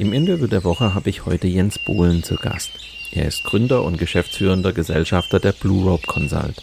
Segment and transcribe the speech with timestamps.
[0.00, 2.70] Im Interview der Woche habe ich heute Jens Bohlen zu Gast.
[3.12, 6.54] Er ist Gründer und geschäftsführender Gesellschafter der Blue Rope Consult.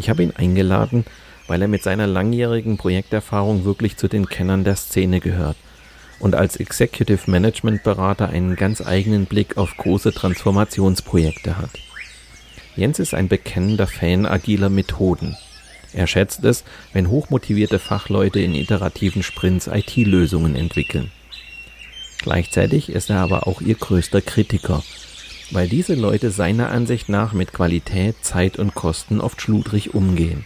[0.00, 1.04] Ich habe ihn eingeladen,
[1.46, 5.56] weil er mit seiner langjährigen Projekterfahrung wirklich zu den Kennern der Szene gehört
[6.18, 11.70] und als Executive Management Berater einen ganz eigenen Blick auf große Transformationsprojekte hat.
[12.74, 15.36] Jens ist ein bekennender Fan agiler Methoden.
[15.92, 21.12] Er schätzt es, wenn hochmotivierte Fachleute in iterativen Sprints IT-Lösungen entwickeln.
[22.24, 24.82] Gleichzeitig ist er aber auch ihr größter Kritiker
[25.50, 30.44] weil diese Leute seiner Ansicht nach mit Qualität, Zeit und Kosten oft schludrig umgehen.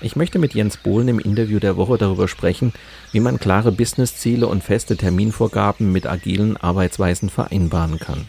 [0.00, 2.72] Ich möchte mit Jens Bohlen im Interview der Woche darüber sprechen,
[3.12, 8.26] wie man klare Businessziele und feste Terminvorgaben mit agilen Arbeitsweisen vereinbaren kann.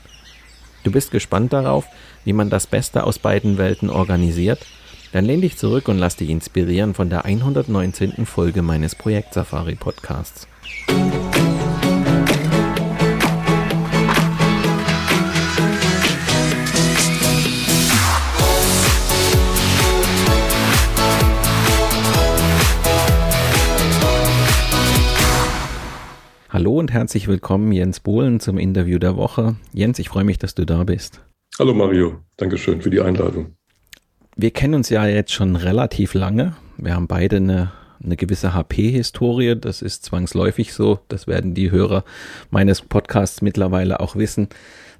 [0.83, 1.85] Du bist gespannt darauf,
[2.23, 4.65] wie man das Beste aus beiden Welten organisiert?
[5.11, 8.25] Dann lehn dich zurück und lass dich inspirieren von der 119.
[8.25, 10.47] Folge meines Projekt Safari Podcasts.
[26.55, 29.57] Hallo und herzlich willkommen, Jens Bohlen, zum Interview der Woche.
[29.73, 31.19] Jens, ich freue mich, dass du da bist.
[31.59, 33.57] Hallo Mario, Dankeschön für die Einladung.
[34.37, 36.55] Wir kennen uns ja jetzt schon relativ lange.
[36.77, 39.57] Wir haben beide eine, eine gewisse HP-Historie.
[39.59, 40.99] Das ist zwangsläufig so.
[41.09, 42.05] Das werden die Hörer
[42.51, 44.47] meines Podcasts mittlerweile auch wissen,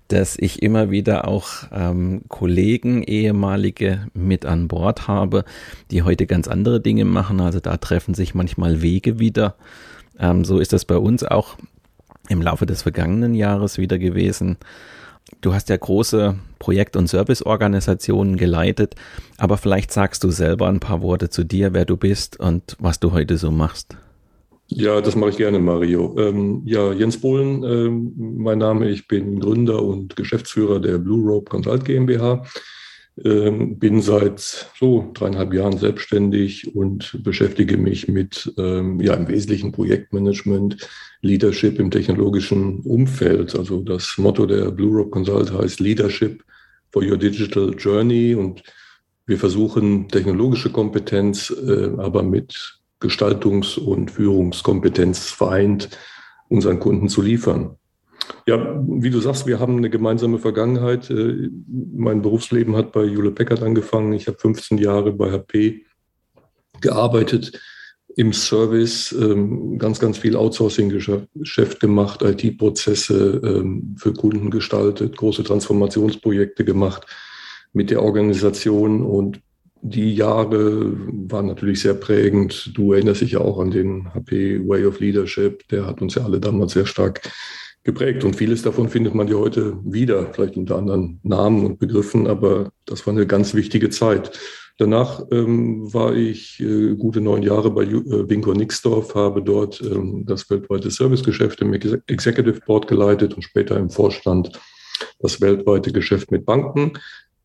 [0.10, 5.46] dass ich immer wieder auch ähm, Kollegen, ehemalige mit an Bord habe,
[5.90, 7.40] die heute ganz andere Dinge machen.
[7.40, 9.56] Also da treffen sich manchmal Wege wieder.
[10.20, 11.58] Ähm, so ist das bei uns auch
[12.30, 14.58] im Laufe des vergangenen Jahres wieder gewesen.
[15.42, 18.96] Du hast ja große Projekt- und Serviceorganisationen geleitet,
[19.38, 23.00] aber vielleicht sagst du selber ein paar Worte zu dir, wer du bist und was
[23.00, 23.96] du heute so machst.
[24.68, 26.16] Ja, das mache ich gerne, Mario.
[26.18, 31.50] Ähm, ja, Jens Bohlen, ähm, mein Name, ich bin Gründer und Geschäftsführer der Blue Rope
[31.50, 32.44] Consult GmbH.
[33.24, 39.72] Ähm, bin seit so dreieinhalb Jahren selbstständig und beschäftige mich mit ähm, ja im Wesentlichen
[39.72, 40.86] Projektmanagement,
[41.22, 43.56] Leadership im technologischen Umfeld.
[43.56, 46.44] Also das Motto der Blue Rope Consult heißt Leadership
[46.92, 48.64] for Your Digital Journey und
[49.26, 55.90] wir versuchen technologische Kompetenz, äh, aber mit Gestaltungs- und Führungskompetenz vereint
[56.50, 57.78] unseren Kunden zu liefern.
[58.48, 61.10] Ja, wie du sagst, wir haben eine gemeinsame Vergangenheit.
[61.10, 64.14] Äh, mein Berufsleben hat bei Jule Peckert angefangen.
[64.14, 65.86] Ich habe 15 Jahre bei HP
[66.82, 67.60] gearbeitet
[68.16, 76.64] im Service, ähm, ganz, ganz viel Outsourcing-Geschäft gemacht, IT-Prozesse ähm, für Kunden gestaltet, große Transformationsprojekte
[76.64, 77.06] gemacht
[77.74, 79.42] mit der Organisation und
[79.82, 80.94] die Jahre
[81.30, 82.72] waren natürlich sehr prägend.
[82.74, 85.68] Du erinnerst dich ja auch an den HP Way of Leadership.
[85.68, 87.22] Der hat uns ja alle damals sehr stark
[87.86, 88.26] geprägt.
[88.26, 92.72] Und vieles davon findet man ja heute wieder, vielleicht unter anderen Namen und Begriffen, aber
[92.86, 94.38] das war eine ganz wichtige Zeit.
[94.78, 100.50] Danach ähm, war ich äh, gute neun Jahre bei äh, Nixdorf, habe dort ähm, das
[100.50, 104.60] weltweite Servicegeschäft im Executive Board geleitet und später im Vorstand
[105.20, 106.94] das weltweite Geschäft mit Banken.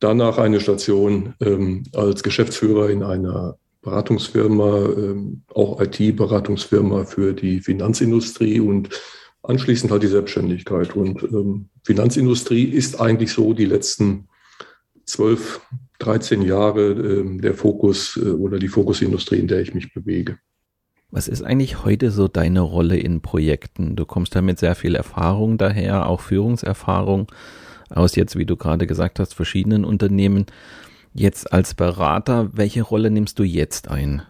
[0.00, 8.58] Danach eine Station ähm, als Geschäftsführer in einer Beratungsfirma, ähm, auch IT-Beratungsfirma für die Finanzindustrie
[8.58, 8.88] und
[9.42, 10.94] anschließend halt die Selbstständigkeit.
[10.94, 14.28] Und ähm, Finanzindustrie ist eigentlich so die letzten
[15.04, 15.60] zwölf,
[15.98, 20.38] 13 Jahre ähm, der Fokus äh, oder die Fokusindustrie, in der ich mich bewege.
[21.10, 23.96] Was ist eigentlich heute so deine Rolle in Projekten?
[23.96, 27.26] Du kommst da mit sehr viel Erfahrung daher, auch Führungserfahrung
[27.90, 30.46] aus jetzt, wie du gerade gesagt hast, verschiedenen Unternehmen.
[31.12, 34.22] Jetzt als Berater, welche Rolle nimmst du jetzt ein?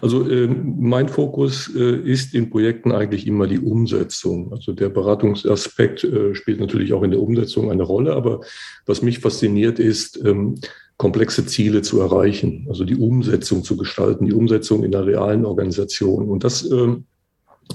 [0.00, 4.52] Also äh, mein Fokus äh, ist in Projekten eigentlich immer die Umsetzung.
[4.52, 8.40] Also der Beratungsaspekt äh, spielt natürlich auch in der Umsetzung eine Rolle, aber
[8.86, 10.56] was mich fasziniert ist, ähm,
[10.96, 16.28] komplexe Ziele zu erreichen, also die Umsetzung zu gestalten, die Umsetzung in der realen Organisation.
[16.28, 17.04] Und das ähm,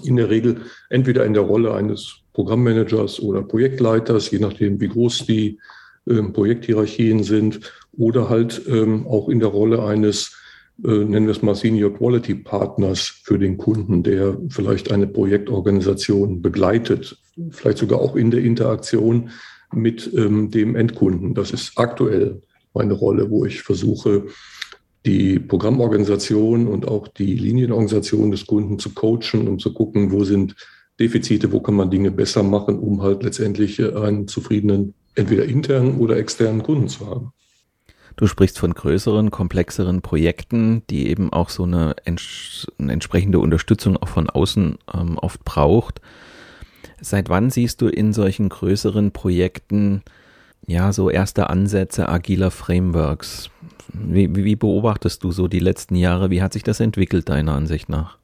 [0.03, 0.57] in der Regel
[0.89, 5.59] entweder in der Rolle eines Programmmanagers oder Projektleiters, je nachdem, wie groß die
[6.07, 7.59] ähm, Projekthierarchien sind,
[7.97, 10.37] oder halt ähm, auch in der Rolle eines
[10.77, 17.17] nennen wir es mal Senior Quality Partners für den Kunden, der vielleicht eine Projektorganisation begleitet,
[17.49, 19.31] vielleicht sogar auch in der Interaktion,
[19.73, 21.33] mit ähm, dem Endkunden.
[21.33, 22.41] Das ist aktuell
[22.73, 24.27] meine Rolle, wo ich versuche,
[25.05, 30.55] die Programmorganisation und auch die Linienorganisation des Kunden zu coachen und zu gucken, wo sind
[30.99, 36.17] Defizite, wo kann man Dinge besser machen, um halt letztendlich einen zufriedenen, entweder internen oder
[36.17, 37.31] externen Kunden zu haben.
[38.17, 44.07] Du sprichst von größeren, komplexeren Projekten, die eben auch so eine, eine entsprechende Unterstützung auch
[44.07, 46.01] von außen ähm, oft braucht.
[46.99, 50.01] Seit wann siehst du in solchen größeren Projekten
[50.65, 53.51] ja so erste Ansätze agiler Frameworks?
[53.93, 56.31] Wie, wie beobachtest du so die letzten Jahre?
[56.31, 58.17] Wie hat sich das entwickelt, deiner Ansicht nach?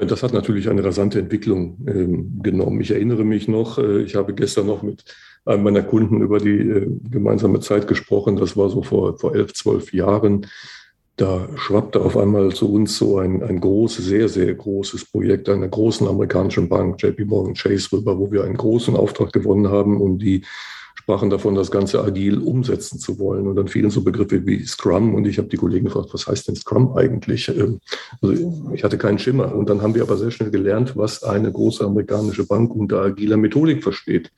[0.00, 2.80] Das hat natürlich eine rasante Entwicklung ähm, genommen.
[2.80, 5.04] Ich erinnere mich noch, äh, ich habe gestern noch mit
[5.46, 8.36] einem meiner Kunden über die äh, gemeinsame Zeit gesprochen.
[8.36, 10.46] Das war so vor, vor elf, zwölf Jahren.
[11.16, 15.68] Da schwappte auf einmal zu uns so ein, ein großes, sehr, sehr großes Projekt einer
[15.68, 20.18] großen amerikanischen Bank, JP Morgan Chase, rüber, wo wir einen großen Auftrag gewonnen haben, um
[20.18, 20.42] die
[21.06, 23.46] sprachen davon, das Ganze agil umsetzen zu wollen.
[23.46, 25.14] Und dann fielen so Begriffe wie Scrum.
[25.14, 27.48] Und ich habe die Kollegen gefragt, was heißt denn Scrum eigentlich?
[27.48, 27.78] Ähm,
[28.20, 29.54] also ich hatte keinen Schimmer.
[29.54, 33.36] Und dann haben wir aber sehr schnell gelernt, was eine große amerikanische Bank unter agiler
[33.36, 34.32] Methodik versteht.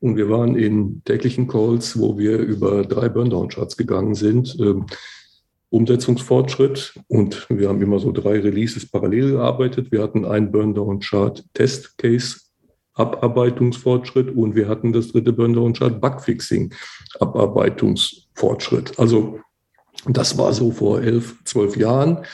[0.00, 4.56] Und wir waren in täglichen Calls, wo wir über drei Burndown-Charts gegangen sind.
[4.60, 4.86] Ähm,
[5.70, 9.92] Umsetzungsfortschritt und wir haben immer so drei Releases parallel gearbeitet.
[9.92, 12.40] Wir hatten einen Burndown-Chart Test Case
[12.94, 16.74] Abarbeitungsfortschritt und wir hatten das dritte Burn-Down-Chart Bugfixing
[17.20, 18.98] Abarbeitungsfortschritt.
[18.98, 19.40] Also
[20.06, 22.24] das war so vor elf, zwölf Jahren.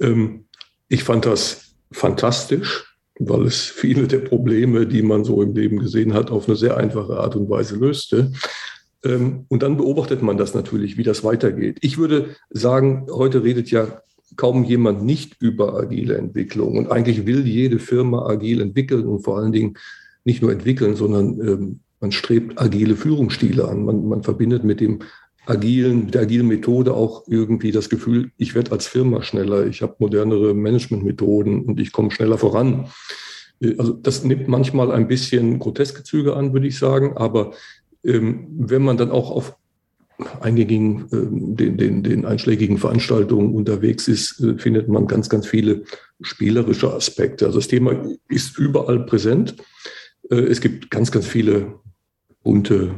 [0.00, 0.46] Ähm,
[0.88, 2.89] ich fand das fantastisch,
[3.20, 6.76] weil es viele der Probleme, die man so im Leben gesehen hat, auf eine sehr
[6.78, 8.32] einfache Art und Weise löste.
[9.04, 11.78] Ähm, und dann beobachtet man das natürlich, wie das weitergeht.
[11.82, 14.02] Ich würde sagen, heute redet ja
[14.36, 16.78] kaum jemand nicht über agile Entwicklung.
[16.78, 19.76] Und eigentlich will jede Firma agil entwickeln und vor allen Dingen
[20.24, 23.84] nicht nur entwickeln, sondern ähm, man strebt agile Führungsstile an.
[23.84, 25.00] Man, man verbindet mit dem
[25.50, 29.82] agilen, mit der agilen Methode auch irgendwie das Gefühl, ich werde als Firma schneller, ich
[29.82, 32.88] habe modernere Managementmethoden und ich komme schneller voran.
[33.60, 37.52] Äh, also das nimmt manchmal ein bisschen groteske Züge an, würde ich sagen, aber
[38.04, 39.56] ähm, wenn man dann auch auf
[40.40, 45.84] einigen ähm, den, den, den einschlägigen Veranstaltungen unterwegs ist, äh, findet man ganz, ganz viele
[46.20, 47.46] spielerische Aspekte.
[47.46, 49.56] Also das Thema ist überall präsent.
[50.30, 51.74] Äh, es gibt ganz, ganz viele
[52.42, 52.94] bunte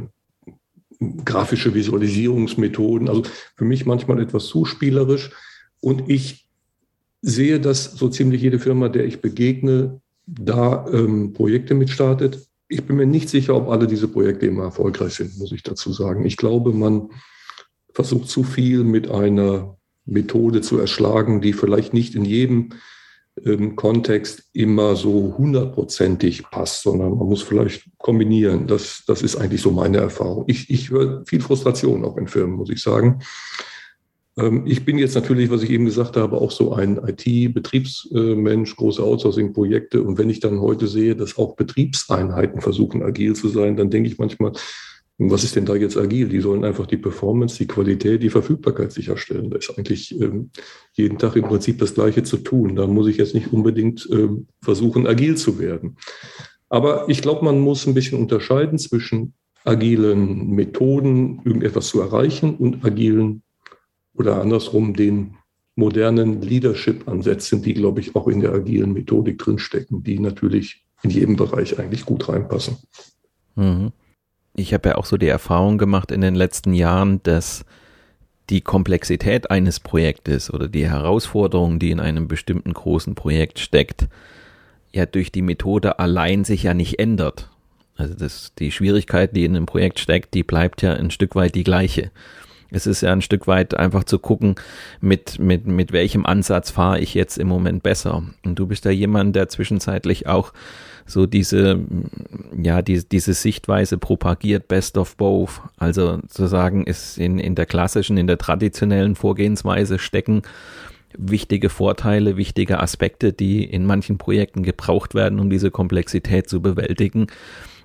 [1.25, 3.09] grafische Visualisierungsmethoden.
[3.09, 3.23] Also
[3.57, 5.31] für mich manchmal etwas zu spielerisch.
[5.81, 6.49] Und ich
[7.23, 12.47] sehe, dass so ziemlich jede Firma, der ich begegne, da ähm, Projekte mitstartet.
[12.69, 15.93] Ich bin mir nicht sicher, ob alle diese Projekte immer erfolgreich sind, muss ich dazu
[15.93, 16.25] sagen.
[16.25, 17.11] Ich glaube, man
[17.93, 22.71] versucht zu viel mit einer Methode zu erschlagen, die vielleicht nicht in jedem
[23.37, 28.67] im Kontext immer so hundertprozentig passt, sondern man muss vielleicht kombinieren.
[28.67, 30.45] Das, das ist eigentlich so meine Erfahrung.
[30.49, 33.21] Ich, ich höre viel Frustration auch in Firmen, muss ich sagen.
[34.37, 39.03] Ähm, ich bin jetzt natürlich, was ich eben gesagt habe, auch so ein IT-Betriebsmensch, große
[39.03, 40.03] Outsourcing-Projekte.
[40.03, 44.09] Und wenn ich dann heute sehe, dass auch Betriebseinheiten versuchen, agil zu sein, dann denke
[44.09, 44.53] ich manchmal,
[45.23, 46.29] und was ist denn da jetzt agil?
[46.29, 49.51] Die sollen einfach die Performance, die Qualität, die Verfügbarkeit sicherstellen.
[49.51, 50.51] Da ist eigentlich ähm,
[50.95, 52.75] jeden Tag im Prinzip das Gleiche zu tun.
[52.75, 55.97] Da muss ich jetzt nicht unbedingt ähm, versuchen, agil zu werden.
[56.69, 62.85] Aber ich glaube, man muss ein bisschen unterscheiden zwischen agilen Methoden, irgendetwas zu erreichen und
[62.85, 63.45] agilen
[64.15, 65.37] oder andersrum den
[65.77, 71.37] modernen Leadership-Ansätzen, die, glaube ich, auch in der agilen Methodik drinstecken, die natürlich in jedem
[71.37, 72.79] Bereich eigentlich gut reinpassen.
[73.55, 73.93] Mhm
[74.55, 77.65] ich habe ja auch so die Erfahrung gemacht in den letzten Jahren, dass
[78.51, 84.09] die Komplexität eines Projektes oder die Herausforderung, die in einem bestimmten großen Projekt steckt,
[84.93, 87.49] ja durch die Methode allein sich ja nicht ändert.
[87.97, 91.55] Also das, die Schwierigkeit, die in einem Projekt steckt, die bleibt ja ein Stück weit
[91.55, 92.11] die gleiche.
[92.73, 94.55] Es ist ja ein Stück weit einfach zu gucken,
[95.01, 98.23] mit, mit, mit welchem Ansatz fahre ich jetzt im Moment besser.
[98.45, 100.53] Und du bist ja jemand, der zwischenzeitlich auch
[101.07, 101.81] so diese,
[102.57, 105.61] ja, die, diese Sichtweise propagiert, best of both.
[105.77, 110.43] Also zu sagen, ist in, in der klassischen, in der traditionellen Vorgehensweise stecken
[111.17, 117.27] wichtige Vorteile, wichtige Aspekte, die in manchen Projekten gebraucht werden, um diese Komplexität zu bewältigen.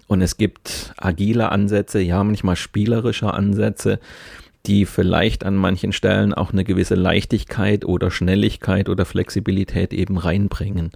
[0.08, 4.00] Und es gibt agile Ansätze, ja, manchmal spielerische Ansätze,
[4.68, 10.92] die vielleicht an manchen Stellen auch eine gewisse Leichtigkeit oder Schnelligkeit oder Flexibilität eben reinbringen.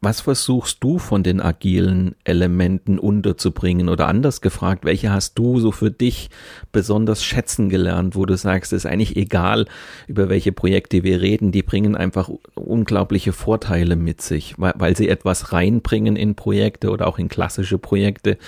[0.00, 5.72] Was versuchst du von den agilen Elementen unterzubringen oder anders gefragt, welche hast du so
[5.72, 6.30] für dich
[6.70, 9.66] besonders schätzen gelernt, wo du sagst, es ist eigentlich egal,
[10.06, 15.08] über welche Projekte wir reden, die bringen einfach unglaubliche Vorteile mit sich, weil, weil sie
[15.08, 18.38] etwas reinbringen in Projekte oder auch in klassische Projekte,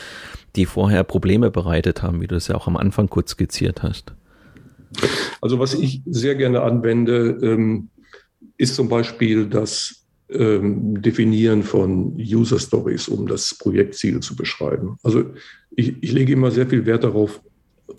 [0.54, 4.14] die vorher Probleme bereitet haben, wie du es ja auch am Anfang kurz skizziert hast?
[5.40, 7.88] Also was ich sehr gerne anwende, ähm,
[8.56, 14.97] ist zum Beispiel das ähm, Definieren von User Stories, um das Projektziel zu beschreiben.
[15.02, 15.25] Also
[15.75, 17.40] ich, ich lege immer sehr viel Wert darauf,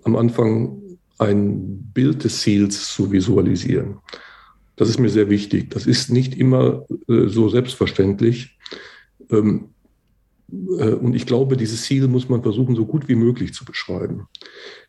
[0.03, 0.81] am Anfang
[1.17, 3.97] ein Bild des Ziels zu visualisieren.
[4.75, 5.69] Das ist mir sehr wichtig.
[5.69, 8.57] Das ist nicht immer äh, so selbstverständlich.
[9.29, 9.69] Ähm,
[10.51, 14.27] äh, und ich glaube, dieses Ziel muss man versuchen, so gut wie möglich zu beschreiben.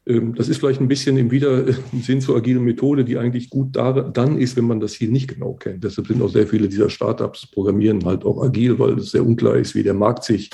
[0.07, 3.93] Ähm, das ist vielleicht ein bisschen im Widersinn zur agilen Methode, die eigentlich gut da,
[3.93, 5.85] dann ist, wenn man das Ziel nicht genau kennt.
[5.85, 9.57] Deshalb sind auch sehr viele dieser Startups programmieren halt auch agil, weil es sehr unklar
[9.57, 10.51] ist, wie der Markt sich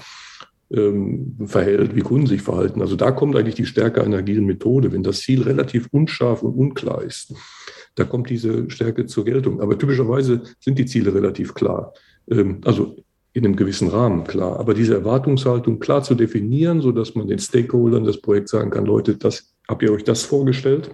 [0.70, 2.82] ähm, verhält, wie Kunden sich verhalten.
[2.82, 6.54] Also da kommt eigentlich die Stärke einer agilen Methode, wenn das Ziel relativ unscharf und
[6.54, 7.34] unklar ist.
[7.94, 9.60] Da kommt diese Stärke zur Geltung.
[9.60, 11.94] Aber typischerweise sind die Ziele relativ klar.
[12.30, 12.96] Ähm, also
[13.38, 14.58] in einem gewissen Rahmen klar.
[14.58, 19.16] Aber diese Erwartungshaltung klar zu definieren, sodass man den Stakeholdern des Projekts sagen kann, Leute,
[19.16, 20.90] das habt ihr euch das vorgestellt?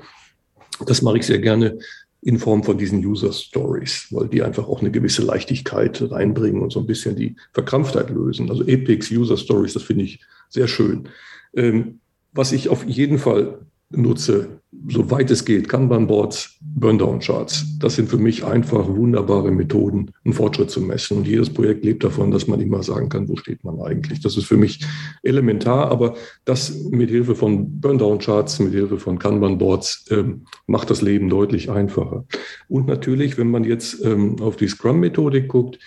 [0.87, 1.79] Das mache ich sehr gerne
[2.21, 6.73] in Form von diesen User Stories, weil die einfach auch eine gewisse Leichtigkeit reinbringen und
[6.73, 8.51] so ein bisschen die Verkrampftheit lösen.
[8.51, 11.09] Also Epics, User Stories, das finde ich sehr schön.
[11.55, 12.01] Ähm,
[12.33, 13.59] was ich auf jeden Fall
[13.91, 17.79] nutze, soweit es geht, Kanban-Boards, Burndown-Charts.
[17.79, 21.19] Das sind für mich einfach wunderbare Methoden, einen Fortschritt zu messen.
[21.19, 24.21] Und jedes Projekt lebt davon, dass man immer sagen kann, wo steht man eigentlich.
[24.21, 24.85] Das ist für mich
[25.23, 26.15] elementar, aber
[26.45, 32.25] das mit Hilfe von Burndown-Charts, mit Hilfe von Kanban-Boards ähm, macht das Leben deutlich einfacher.
[32.69, 35.79] Und natürlich, wenn man jetzt ähm, auf die Scrum-Methodik guckt,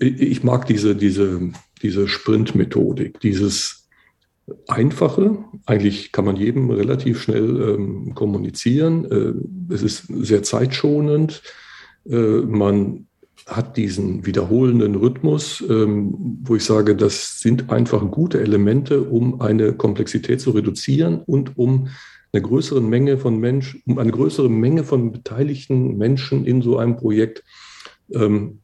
[0.00, 1.52] ich mag diese, diese,
[1.82, 3.85] diese Sprint-Methodik, dieses
[4.68, 5.38] Einfache.
[5.66, 9.04] Eigentlich kann man jedem relativ schnell ähm, kommunizieren.
[9.04, 11.42] Äh, es ist sehr zeitschonend.
[12.08, 13.06] Äh, man
[13.46, 19.72] hat diesen wiederholenden Rhythmus, ähm, wo ich sage, das sind einfach gute Elemente, um eine
[19.72, 21.88] Komplexität zu reduzieren und um
[22.32, 26.96] eine größere Menge von Menschen, um eine größere Menge von beteiligten Menschen in so einem
[26.96, 27.44] Projekt
[28.12, 28.60] ähm,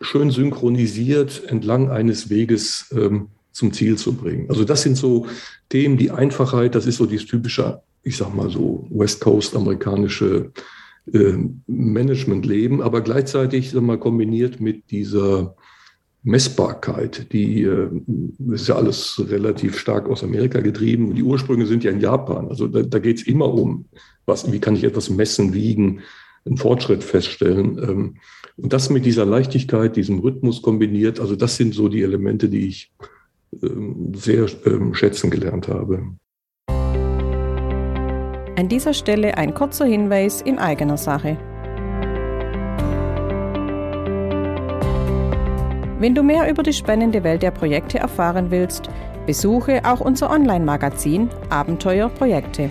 [0.00, 4.48] schön synchronisiert entlang eines Weges ähm, zum Ziel zu bringen.
[4.48, 5.26] Also das sind so
[5.68, 10.52] Themen, die Einfachheit, das ist so dieses typische, ich sag mal so, West Coast amerikanische
[11.12, 11.34] äh,
[11.66, 15.54] Management-Leben, aber gleichzeitig sag mal, kombiniert mit dieser
[16.22, 17.88] Messbarkeit, die äh,
[18.52, 21.14] ist ja alles relativ stark aus Amerika getrieben.
[21.14, 22.48] Die Ursprünge sind ja in Japan.
[22.48, 23.86] Also da, da geht es immer um,
[24.26, 26.00] was, wie kann ich etwas messen, wiegen,
[26.44, 27.78] einen Fortschritt feststellen.
[27.78, 28.16] Ähm,
[28.56, 32.66] und das mit dieser Leichtigkeit, diesem Rhythmus kombiniert, also das sind so die Elemente, die
[32.66, 32.92] ich
[33.52, 36.14] sehr ähm, schätzen gelernt habe.
[38.56, 41.38] An dieser Stelle ein kurzer Hinweis in eigener Sache.
[45.98, 48.88] Wenn du mehr über die spannende Welt der Projekte erfahren willst,
[49.26, 52.70] besuche auch unser Online-Magazin Abenteuer Projekte.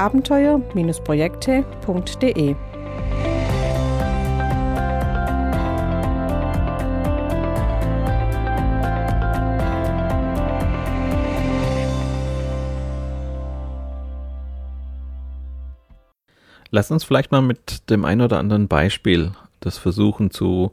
[0.00, 2.56] abenteuer-projekte.de.
[16.72, 20.72] Lass uns vielleicht mal mit dem ein oder anderen Beispiel das versuchen zu,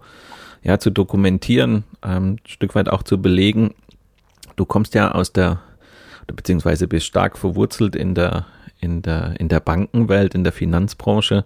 [0.64, 3.74] ja, zu dokumentieren, ähm, ein Stück weit auch zu belegen.
[4.56, 5.60] Du kommst ja aus der,
[6.28, 8.46] beziehungsweise bist stark verwurzelt in der
[8.80, 11.46] in der, in der Bankenwelt, in der Finanzbranche,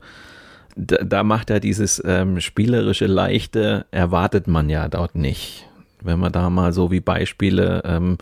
[0.75, 5.67] da, da macht er dieses ähm, spielerische Leichte, erwartet man ja dort nicht.
[6.03, 8.17] Wenn man da mal so wie Beispiele ähm,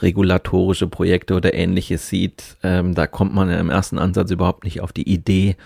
[0.00, 4.92] regulatorische Projekte oder ähnliches sieht, ähm, da kommt man im ersten Ansatz überhaupt nicht auf
[4.92, 5.56] die Idee,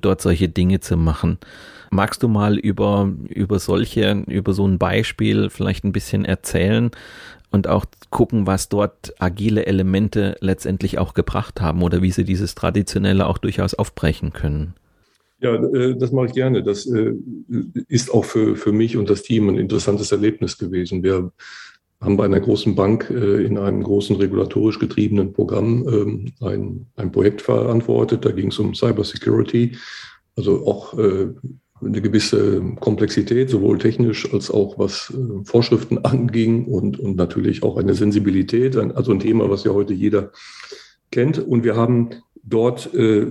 [0.00, 1.38] dort solche Dinge zu machen.
[1.90, 6.90] Magst du mal über, über solche, über so ein Beispiel vielleicht ein bisschen erzählen,
[7.52, 12.54] und auch gucken, was dort agile Elemente letztendlich auch gebracht haben oder wie sie dieses
[12.54, 14.74] Traditionelle auch durchaus aufbrechen können.
[15.40, 16.62] Ja, äh, das mache ich gerne.
[16.62, 17.14] Das äh,
[17.88, 21.02] ist auch für, für mich und das Team ein interessantes Erlebnis gewesen.
[21.02, 21.32] Wir
[22.00, 27.12] haben bei einer großen Bank äh, in einem großen regulatorisch getriebenen Programm ähm, ein, ein
[27.12, 28.24] Projekt verantwortet.
[28.24, 29.76] Da ging es um Cybersecurity,
[30.36, 30.96] also auch
[31.84, 37.76] eine gewisse Komplexität, sowohl technisch als auch was äh, Vorschriften anging und, und natürlich auch
[37.76, 40.32] eine Sensibilität, also ein Thema, was ja heute jeder
[41.10, 41.38] kennt.
[41.38, 42.10] Und wir haben
[42.42, 43.26] dort äh,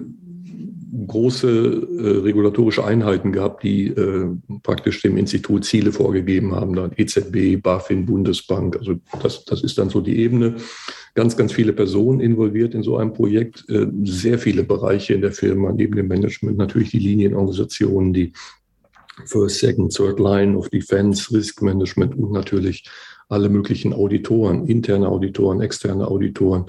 [1.12, 4.30] große äh, regulatorische Einheiten gehabt, die äh,
[4.64, 8.78] praktisch dem Institut Ziele vorgegeben haben, dann EZB, BaFin, Bundesbank.
[8.78, 10.56] Also das, das ist dann so die Ebene.
[11.14, 15.34] Ganz, ganz viele Personen involviert in so einem Projekt, äh, sehr viele Bereiche in der
[15.34, 18.32] Firma, neben dem Management natürlich die Linienorganisationen, die
[19.26, 22.86] First, Second, Third Line of Defense, Risk Management und natürlich
[23.28, 26.66] alle möglichen Auditoren, interne Auditoren, externe Auditoren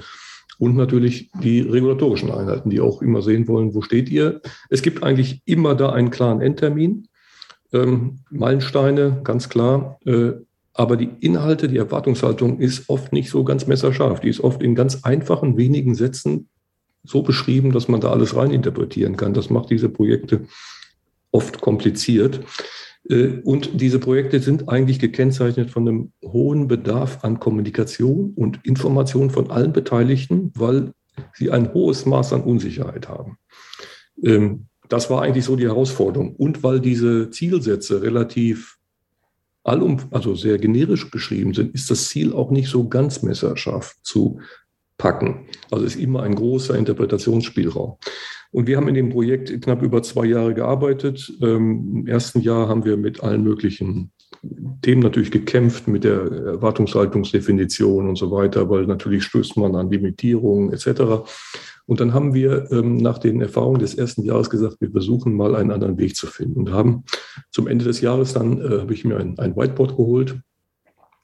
[0.63, 4.41] und natürlich die regulatorischen Einheiten, die auch immer sehen wollen, wo steht ihr.
[4.71, 7.09] Es gibt eigentlich immer da einen klaren Endtermin,
[7.73, 9.99] ähm, Meilensteine, ganz klar.
[10.07, 10.35] Äh,
[10.73, 14.21] aber die Inhalte, die Erwartungshaltung ist oft nicht so ganz messerscharf.
[14.21, 16.49] Die ist oft in ganz einfachen, wenigen Sätzen
[17.03, 19.35] so beschrieben, dass man da alles reininterpretieren kann.
[19.35, 20.43] Das macht diese Projekte
[21.33, 22.39] oft kompliziert.
[23.13, 29.31] Äh, und diese Projekte sind eigentlich gekennzeichnet von einem hohen Bedarf an Kommunikation und Information
[29.31, 30.93] von allen Beteiligten, weil
[31.35, 33.37] sie ein hohes Maß an Unsicherheit haben.
[34.23, 36.35] Ähm, das war eigentlich so die Herausforderung.
[36.37, 38.79] Und weil diese Zielsätze relativ
[39.65, 44.41] allum, also sehr generisch beschrieben sind, ist das Ziel auch nicht so ganz messerscharf zu
[44.99, 45.47] packen.
[45.71, 47.97] Also ist immer ein großer Interpretationsspielraum.
[48.53, 51.33] Und wir haben in dem Projekt knapp über zwei Jahre gearbeitet.
[51.41, 54.13] Ähm, Im ersten Jahr haben wir mit allen möglichen
[54.83, 60.73] Themen natürlich gekämpft, mit der Erwartungshaltungsdefinition und so weiter, weil natürlich stößt man an Limitierungen
[60.73, 61.25] etc.
[61.87, 65.55] Und dann haben wir ähm, nach den Erfahrungen des ersten Jahres gesagt, wir versuchen mal
[65.57, 67.05] einen anderen Weg zu finden und haben
[67.51, 70.41] zum Ende des Jahres dann, äh, habe ich mir ein, ein Whiteboard geholt,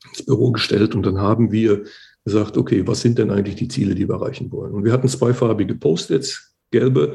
[0.08, 1.84] ins Büro gestellt und dann haben wir
[2.28, 4.72] gesagt, okay, was sind denn eigentlich die Ziele, die wir erreichen wollen?
[4.72, 7.14] Und wir hatten zweifarbige Post-its, gelbe,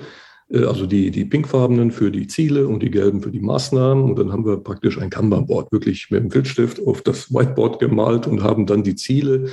[0.49, 4.03] äh, also die, die pinkfarbenen für die Ziele und die gelben für die Maßnahmen.
[4.03, 8.27] Und dann haben wir praktisch ein Kanban-Board wirklich mit dem Filzstift auf das Whiteboard gemalt
[8.27, 9.45] und haben dann die Ziele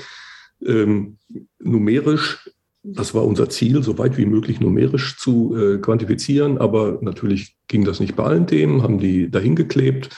[0.67, 1.19] ähm,
[1.59, 2.51] numerisch,
[2.83, 6.59] das war unser Ziel, so weit wie möglich numerisch zu äh, quantifizieren.
[6.59, 10.09] Aber natürlich ging das nicht bei allen Themen, haben die dahin geklebt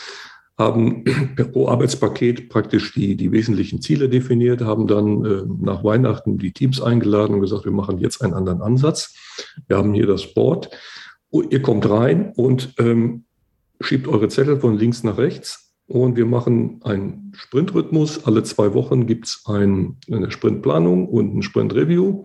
[0.59, 1.05] haben
[1.53, 6.81] pro Arbeitspaket praktisch die, die wesentlichen Ziele definiert, haben dann äh, nach Weihnachten die Teams
[6.81, 9.15] eingeladen und gesagt, wir machen jetzt einen anderen Ansatz.
[9.67, 10.71] Wir haben hier das Board.
[11.51, 13.25] Ihr kommt rein und ähm,
[13.81, 18.25] schiebt eure Zettel von links nach rechts und wir machen einen Sprintrhythmus.
[18.27, 22.25] Alle zwei Wochen gibt es ein, eine Sprintplanung und ein Sprintreview.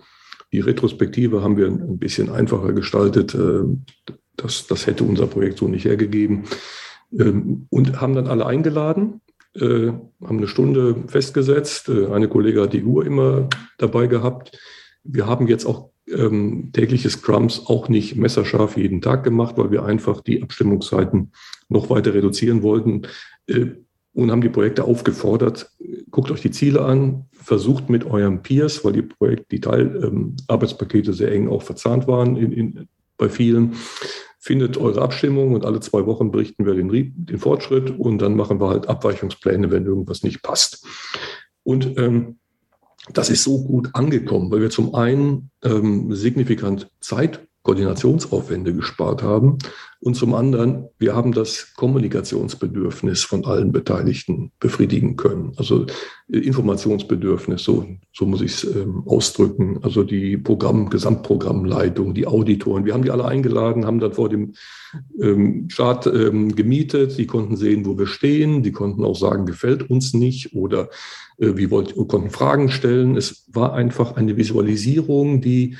[0.51, 3.33] Die Retrospektive haben wir ein bisschen einfacher gestaltet.
[3.35, 3.63] Äh,
[4.35, 6.43] das, das hätte unser Projekt so nicht hergegeben.
[7.17, 9.21] Ähm, und haben dann alle eingeladen,
[9.55, 11.89] äh, haben eine Stunde festgesetzt.
[11.89, 14.57] Äh, eine Kollegin hat die Uhr immer dabei gehabt.
[15.03, 19.83] Wir haben jetzt auch ähm, tägliche Scrums auch nicht messerscharf jeden Tag gemacht, weil wir
[19.83, 21.31] einfach die Abstimmungszeiten
[21.69, 23.03] noch weiter reduzieren wollten
[23.47, 23.67] äh,
[24.13, 25.69] und haben die Projekte aufgefordert,
[26.09, 31.15] guckt euch die Ziele an, versucht mit eurem Peers, weil die Projekt, die Teilarbeitspakete ähm,
[31.15, 33.73] sehr eng auch verzahnt waren in, in, bei vielen,
[34.47, 38.61] findet eure Abstimmung und alle zwei Wochen berichten wir den, den Fortschritt und dann machen
[38.61, 40.87] wir halt Abweichungspläne, wenn irgendwas nicht passt.
[41.63, 42.37] Und ähm,
[43.11, 49.57] das ist so gut angekommen, weil wir zum einen ähm, signifikant Zeit Koordinationsaufwände gespart haben.
[49.99, 55.51] Und zum anderen, wir haben das Kommunikationsbedürfnis von allen Beteiligten befriedigen können.
[55.57, 55.85] Also
[56.31, 59.79] äh, Informationsbedürfnis, so, so muss ich es ähm, ausdrücken.
[59.81, 62.85] Also die Programm, Gesamtprogrammleitung, die Auditoren.
[62.85, 64.53] Wir haben die alle eingeladen, haben dann vor dem
[65.21, 67.17] ähm, Start ähm, gemietet.
[67.17, 68.63] Die konnten sehen, wo wir stehen.
[68.63, 70.89] Die konnten auch sagen, gefällt uns nicht oder
[71.37, 73.17] äh, wir wollten, konnten Fragen stellen.
[73.17, 75.75] Es war einfach eine Visualisierung, die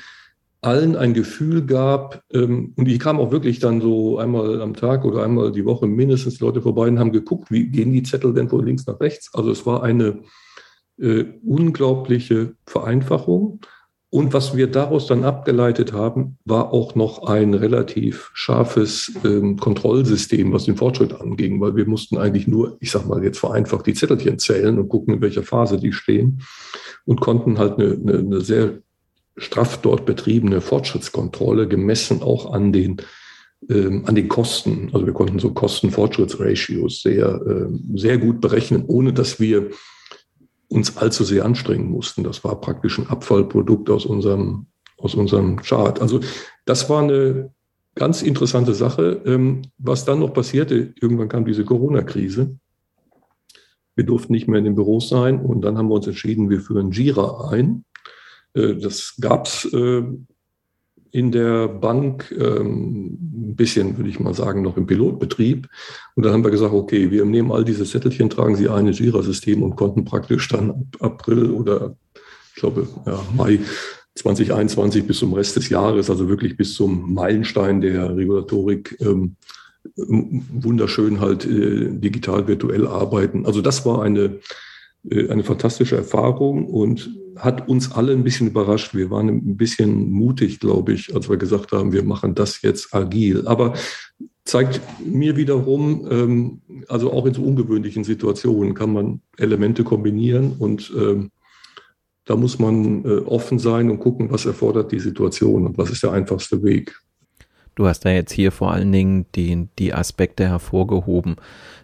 [0.60, 5.04] allen ein Gefühl gab, ähm, und die kamen auch wirklich dann so einmal am Tag
[5.04, 8.48] oder einmal die Woche mindestens Leute vorbei und haben geguckt, wie gehen die Zettel denn
[8.48, 9.30] von links nach rechts.
[9.34, 10.20] Also es war eine
[10.98, 13.60] äh, unglaubliche Vereinfachung.
[14.10, 20.50] Und was wir daraus dann abgeleitet haben, war auch noch ein relativ scharfes ähm, Kontrollsystem,
[20.50, 23.92] was den Fortschritt anging, weil wir mussten eigentlich nur, ich sag mal jetzt vereinfacht, die
[23.92, 26.40] Zettelchen zählen und gucken, in welcher Phase die stehen
[27.04, 28.78] und konnten halt eine, eine, eine sehr
[29.38, 32.98] straff dort betriebene Fortschrittskontrolle gemessen auch an den,
[33.68, 34.90] ähm, an den Kosten.
[34.92, 39.70] Also wir konnten so Kosten-Fortschrittsratios sehr, äh, sehr gut berechnen, ohne dass wir
[40.68, 42.24] uns allzu sehr anstrengen mussten.
[42.24, 44.66] Das war praktisch ein Abfallprodukt aus unserem,
[44.98, 46.00] aus unserem Chart.
[46.00, 46.20] Also
[46.66, 47.50] das war eine
[47.94, 49.22] ganz interessante Sache.
[49.24, 52.58] Ähm, was dann noch passierte, irgendwann kam diese Corona-Krise.
[53.96, 56.60] Wir durften nicht mehr in den Büros sein und dann haben wir uns entschieden, wir
[56.60, 57.84] führen Jira ein.
[58.54, 60.02] Äh, das gab es äh,
[61.10, 63.18] in der Bank ähm,
[63.50, 65.68] ein bisschen, würde ich mal sagen, noch im Pilotbetrieb.
[66.14, 68.98] Und dann haben wir gesagt, okay, wir nehmen all diese Zettelchen, tragen sie ein ins
[68.98, 71.96] Jira-System und konnten praktisch dann ab April oder
[72.54, 73.60] ich glaube ja, Mai
[74.16, 79.36] 2021 bis zum Rest des Jahres, also wirklich bis zum Meilenstein der Regulatorik, ähm,
[79.96, 83.46] wunderschön halt äh, digital virtuell arbeiten.
[83.46, 84.40] Also das war eine,
[85.10, 88.94] eine fantastische Erfahrung und hat uns alle ein bisschen überrascht.
[88.94, 92.94] Wir waren ein bisschen mutig, glaube ich, als wir gesagt haben, wir machen das jetzt
[92.94, 93.46] agil.
[93.46, 93.74] Aber
[94.44, 100.92] zeigt mir wiederum, ähm, also auch in so ungewöhnlichen Situationen kann man Elemente kombinieren und
[100.96, 101.30] ähm,
[102.24, 106.02] da muss man äh, offen sein und gucken, was erfordert die Situation und was ist
[106.02, 106.98] der einfachste Weg.
[107.74, 111.36] Du hast da jetzt hier vor allen Dingen die, die Aspekte hervorgehoben,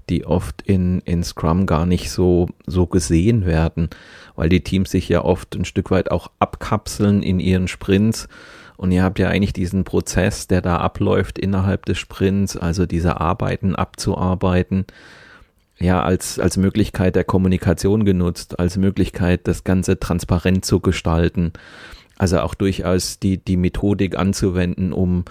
[0.08, 3.88] die oft in, in Scrum gar nicht so, so gesehen werden,
[4.36, 8.28] weil die Teams sich ja oft ein Stück weit auch abkapseln in ihren Sprints.
[8.76, 13.20] Und ihr habt ja eigentlich diesen Prozess, der da abläuft innerhalb des Sprints, also diese
[13.20, 14.84] Arbeiten abzuarbeiten,
[15.78, 21.52] ja, als, als Möglichkeit der Kommunikation genutzt, als Möglichkeit, das Ganze transparent zu gestalten.
[22.16, 25.24] Also auch durchaus die, die Methodik anzuwenden, um,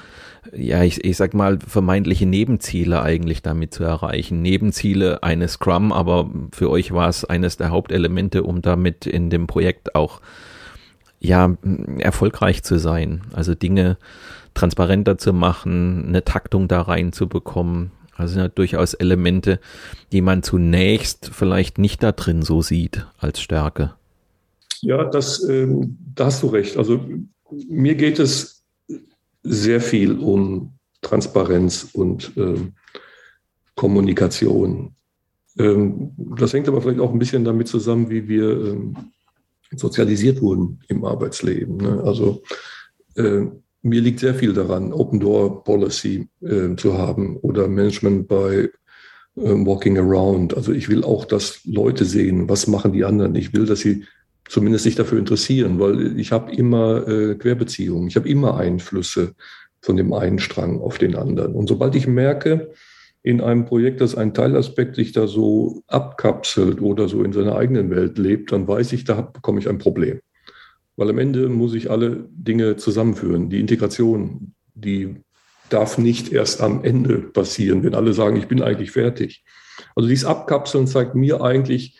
[0.51, 4.41] ja, ich, ich sag mal, vermeintliche Nebenziele eigentlich damit zu erreichen.
[4.41, 9.47] Nebenziele eines Scrum, aber für euch war es eines der Hauptelemente, um damit in dem
[9.47, 10.21] Projekt auch,
[11.19, 11.55] ja,
[11.99, 13.21] erfolgreich zu sein.
[13.33, 13.97] Also Dinge
[14.53, 17.91] transparenter zu machen, eine Taktung da reinzubekommen.
[18.15, 19.59] Also ja, durchaus Elemente,
[20.11, 23.93] die man zunächst vielleicht nicht da drin so sieht als Stärke.
[24.81, 26.77] Ja, das, ähm, da hast du recht.
[26.77, 26.99] Also
[27.69, 28.62] mir geht es
[29.43, 32.73] sehr viel um Transparenz und ähm,
[33.75, 34.95] Kommunikation.
[35.57, 38.95] Ähm, das hängt aber vielleicht auch ein bisschen damit zusammen, wie wir ähm,
[39.75, 41.77] sozialisiert wurden im Arbeitsleben.
[41.77, 42.01] Ne?
[42.03, 42.41] Also
[43.15, 43.45] äh,
[43.81, 48.69] mir liegt sehr viel daran, Open Door Policy äh, zu haben oder Management bei
[49.35, 50.55] äh, Walking Around.
[50.55, 53.35] Also ich will auch, dass Leute sehen, was machen die anderen.
[53.35, 54.05] Ich will, dass sie
[54.47, 59.33] zumindest sich dafür interessieren, weil ich habe immer äh, Querbeziehungen, ich habe immer Einflüsse
[59.81, 61.53] von dem einen Strang auf den anderen.
[61.53, 62.71] Und sobald ich merke,
[63.23, 67.89] in einem Projekt, dass ein Teilaspekt sich da so abkapselt oder so in seiner eigenen
[67.89, 70.19] Welt lebt, dann weiß ich, da bekomme ich ein Problem.
[70.97, 73.49] Weil am Ende muss ich alle Dinge zusammenführen.
[73.49, 75.15] Die Integration, die
[75.69, 79.43] darf nicht erst am Ende passieren, wenn alle sagen, ich bin eigentlich fertig.
[79.95, 81.97] Also dieses Abkapseln zeigt mir eigentlich,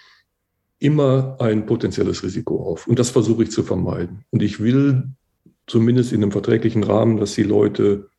[0.80, 2.88] immer ein potenzielles Risiko auf.
[2.88, 4.26] Und das versuche ich zu vermeiden.
[4.32, 5.10] Und ich will
[5.68, 8.10] zumindest in einem verträglichen Rahmen, dass die Leute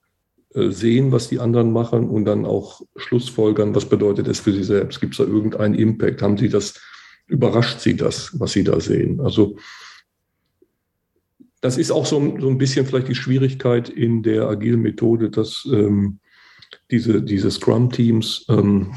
[0.55, 4.64] äh, sehen, was die anderen machen und dann auch Schlussfolgern, was bedeutet es für sie
[4.64, 5.01] selbst?
[5.01, 6.23] Gibt es da irgendeinen Impact?
[6.23, 6.81] Haben sie das,
[7.27, 9.21] überrascht sie das, was sie da sehen?
[9.21, 9.57] Also
[11.61, 15.67] das ist auch so, so ein bisschen vielleicht die Schwierigkeit in der agilen Methode, dass
[15.73, 16.19] ähm,
[16.90, 18.93] diese, diese Scrum-Teams ähm,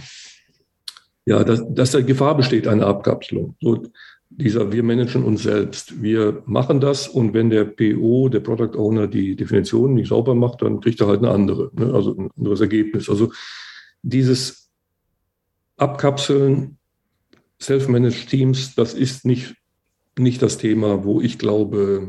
[1.28, 3.58] ja, dass, dass da Gefahr besteht, eine Abkapselung.
[3.60, 3.84] So
[4.30, 6.02] dieser, wir managen uns selbst.
[6.02, 10.62] Wir machen das und wenn der PO, der Product Owner, die Definition nicht sauber macht,
[10.62, 11.94] dann kriegt er halt eine andere, ne?
[11.94, 13.10] also ein anderes Ergebnis.
[13.10, 13.34] Also
[14.04, 14.72] dieses
[15.76, 16.78] Abkapseln,
[17.62, 19.54] Self-Managed Teams, das ist nicht,
[20.18, 22.08] nicht das Thema, wo ich glaube,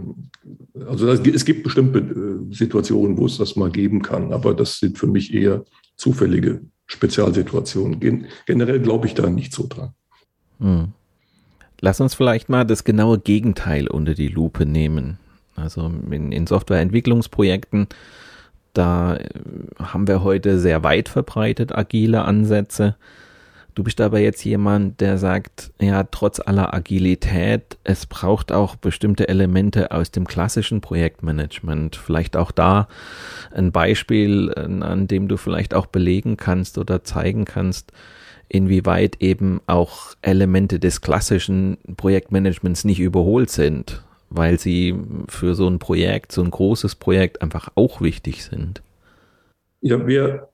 [0.87, 4.79] also das, es gibt bestimmte äh, Situationen, wo es das mal geben kann, aber das
[4.79, 5.65] sind für mich eher
[5.97, 8.01] zufällige Spezialsituationen.
[8.01, 9.93] Gen generell glaube ich da nicht so dran.
[10.59, 10.93] Hm.
[11.81, 15.19] Lass uns vielleicht mal das genaue Gegenteil unter die Lupe nehmen.
[15.55, 17.89] Also in, in Softwareentwicklungsprojekten,
[18.73, 19.29] da äh,
[19.79, 22.97] haben wir heute sehr weit verbreitet agile Ansätze.
[23.79, 29.29] Du bist aber jetzt jemand, der sagt, ja, trotz aller Agilität, es braucht auch bestimmte
[29.29, 31.95] Elemente aus dem klassischen Projektmanagement.
[31.95, 32.89] Vielleicht auch da
[33.55, 37.93] ein Beispiel, an dem du vielleicht auch belegen kannst oder zeigen kannst,
[38.49, 44.97] inwieweit eben auch Elemente des klassischen Projektmanagements nicht überholt sind, weil sie
[45.29, 48.83] für so ein Projekt, so ein großes Projekt einfach auch wichtig sind.
[49.83, 50.49] Ja, wir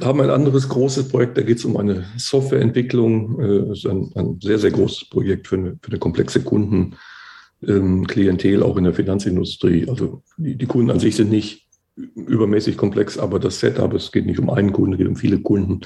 [0.00, 3.38] haben ein anderes großes Projekt, da geht es um eine Softwareentwicklung.
[3.38, 8.62] Das äh, ist ein, ein, sehr, sehr großes Projekt für eine, für eine komplexe Kundenklientel,
[8.62, 9.88] auch in der Finanzindustrie.
[9.88, 11.66] Also die, die, Kunden an sich sind nicht
[12.14, 15.40] übermäßig komplex, aber das Setup, es geht nicht um einen Kunden, es geht um viele
[15.40, 15.80] Kunden,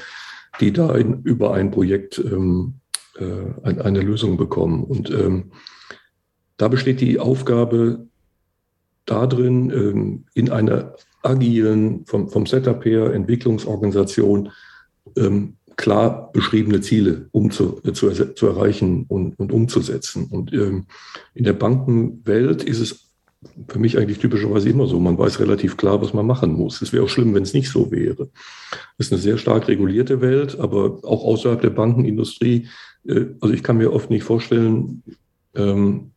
[0.61, 2.75] die da in, über ein Projekt ähm,
[3.19, 4.85] äh, eine Lösung bekommen.
[4.85, 5.53] Und ähm,
[6.57, 8.07] da besteht die Aufgabe
[9.07, 14.51] darin, ähm, in einer agilen, vom, vom Setup her, Entwicklungsorganisation
[15.17, 20.27] ähm, klar beschriebene Ziele um zu, zu, zu erreichen und, und umzusetzen.
[20.31, 20.87] Und ähm,
[21.35, 23.09] in der Bankenwelt ist es
[23.69, 25.01] für mich eigentlich typischerweise immer so.
[25.01, 26.81] Man weiß relativ klar, was man machen muss.
[26.81, 28.29] Es wäre auch schlimm, wenn es nicht so wäre.
[28.99, 32.69] Es ist eine sehr stark regulierte Welt, aber auch außerhalb der Bankenindustrie.
[33.07, 35.03] Äh, also ich kann mir oft nicht vorstellen,
[35.55, 36.13] ähm,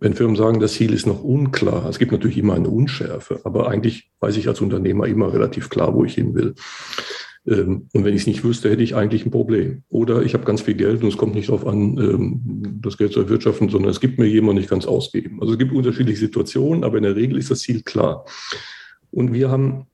[0.00, 3.68] wenn Firmen sagen, das Ziel ist noch unklar, es gibt natürlich immer eine Unschärfe, aber
[3.68, 6.54] eigentlich weiß ich als Unternehmer immer relativ klar, wo ich hin will.
[7.46, 9.82] Ähm, und wenn ich es nicht wüsste, hätte ich eigentlich ein Problem.
[9.88, 13.12] Oder ich habe ganz viel Geld und es kommt nicht darauf an, ähm, das Geld
[13.12, 15.40] zu erwirtschaften, sondern es gibt mir jemand nicht ganz ausgeben.
[15.40, 18.24] Also es gibt unterschiedliche Situationen, aber in der Regel ist das Ziel klar.
[19.10, 19.86] Und wir haben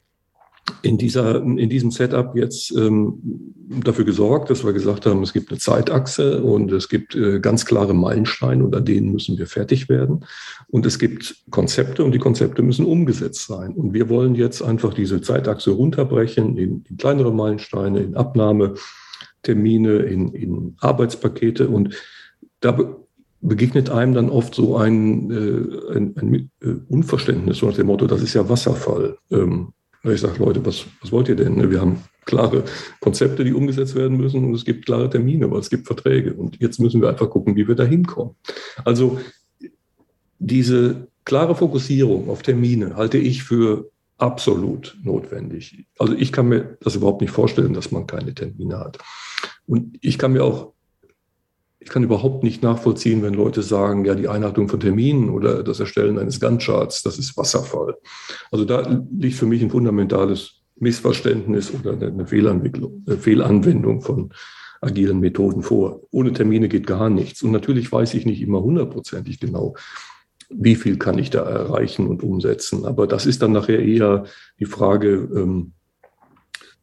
[0.82, 3.54] in, dieser, in diesem Setup jetzt ähm,
[3.84, 7.64] dafür gesorgt, dass wir gesagt haben, es gibt eine Zeitachse und es gibt äh, ganz
[7.64, 10.24] klare Meilensteine und an denen müssen wir fertig werden.
[10.68, 13.72] Und es gibt Konzepte und die Konzepte müssen umgesetzt sein.
[13.72, 20.32] Und wir wollen jetzt einfach diese Zeitachse runterbrechen in, in kleinere Meilensteine, in Abnahmetermine, in,
[20.34, 21.94] in Arbeitspakete und
[22.60, 22.76] da
[23.40, 28.06] begegnet einem dann oft so ein, äh, ein, ein äh, Unverständnis, so nach dem Motto,
[28.06, 29.16] das ist ja Wasserfall.
[29.30, 29.72] Ähm,
[30.04, 31.56] ich sage, Leute, was, was wollt ihr denn?
[31.56, 32.64] Ne, wir haben klare
[33.00, 36.34] Konzepte, die umgesetzt werden müssen und es gibt klare Termine, weil es gibt Verträge.
[36.34, 38.34] Und jetzt müssen wir einfach gucken, wie wir da hinkommen.
[38.84, 39.20] Also
[40.38, 45.86] diese klare Fokussierung auf Termine halte ich für absolut notwendig.
[45.98, 48.98] Also ich kann mir das überhaupt nicht vorstellen, dass man keine Termine hat.
[49.66, 50.72] Und ich kann mir auch
[51.80, 55.80] ich kann überhaupt nicht nachvollziehen, wenn Leute sagen, ja, die Einhaltung von Terminen oder das
[55.80, 57.96] Erstellen eines Gantt-Charts, das ist Wasserfall.
[58.50, 64.30] Also da liegt für mich ein fundamentales Missverständnis oder eine Fehlentwicklung, eine Fehlanwendung von
[64.82, 66.02] agilen Methoden vor.
[66.10, 67.42] Ohne Termine geht gar nichts.
[67.42, 69.74] Und natürlich weiß ich nicht immer hundertprozentig genau,
[70.50, 72.84] wie viel kann ich da erreichen und umsetzen.
[72.84, 74.24] Aber das ist dann nachher eher
[74.58, 75.79] die Frage, ähm, äh,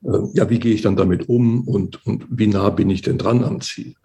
[0.01, 3.43] ja, wie gehe ich dann damit um und, und wie nah bin ich denn dran
[3.43, 3.95] am Ziel?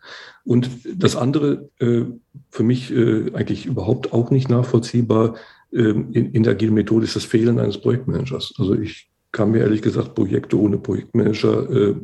[0.44, 2.04] Und das andere, äh,
[2.50, 5.36] für mich äh, eigentlich überhaupt auch nicht nachvollziehbar,
[5.72, 8.54] ähm, in, in der agilen Methode ist das Fehlen eines Projektmanagers.
[8.58, 11.96] Also ich kann mir ehrlich gesagt Projekte ohne Projektmanager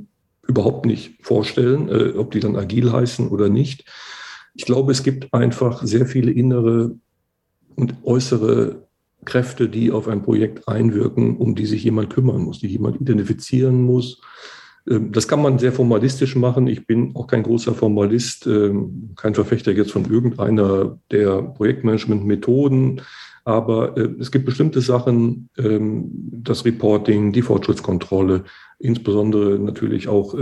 [0.47, 3.85] überhaupt nicht vorstellen, ob die dann agil heißen oder nicht.
[4.55, 6.97] Ich glaube, es gibt einfach sehr viele innere
[7.77, 8.88] und äußere
[9.25, 13.83] Kräfte, die auf ein Projekt einwirken, um die sich jemand kümmern muss, die jemand identifizieren
[13.83, 14.21] muss.
[14.89, 16.67] Ähm, das kann man sehr formalistisch machen.
[16.67, 23.03] Ich bin auch kein großer Formalist, ähm, kein Verfechter jetzt von irgendeiner der Projektmanagement-Methoden.
[23.45, 26.11] Aber äh, es gibt bestimmte Sachen, ähm,
[26.43, 28.45] das Reporting, die Fortschrittskontrolle,
[28.79, 30.35] insbesondere natürlich auch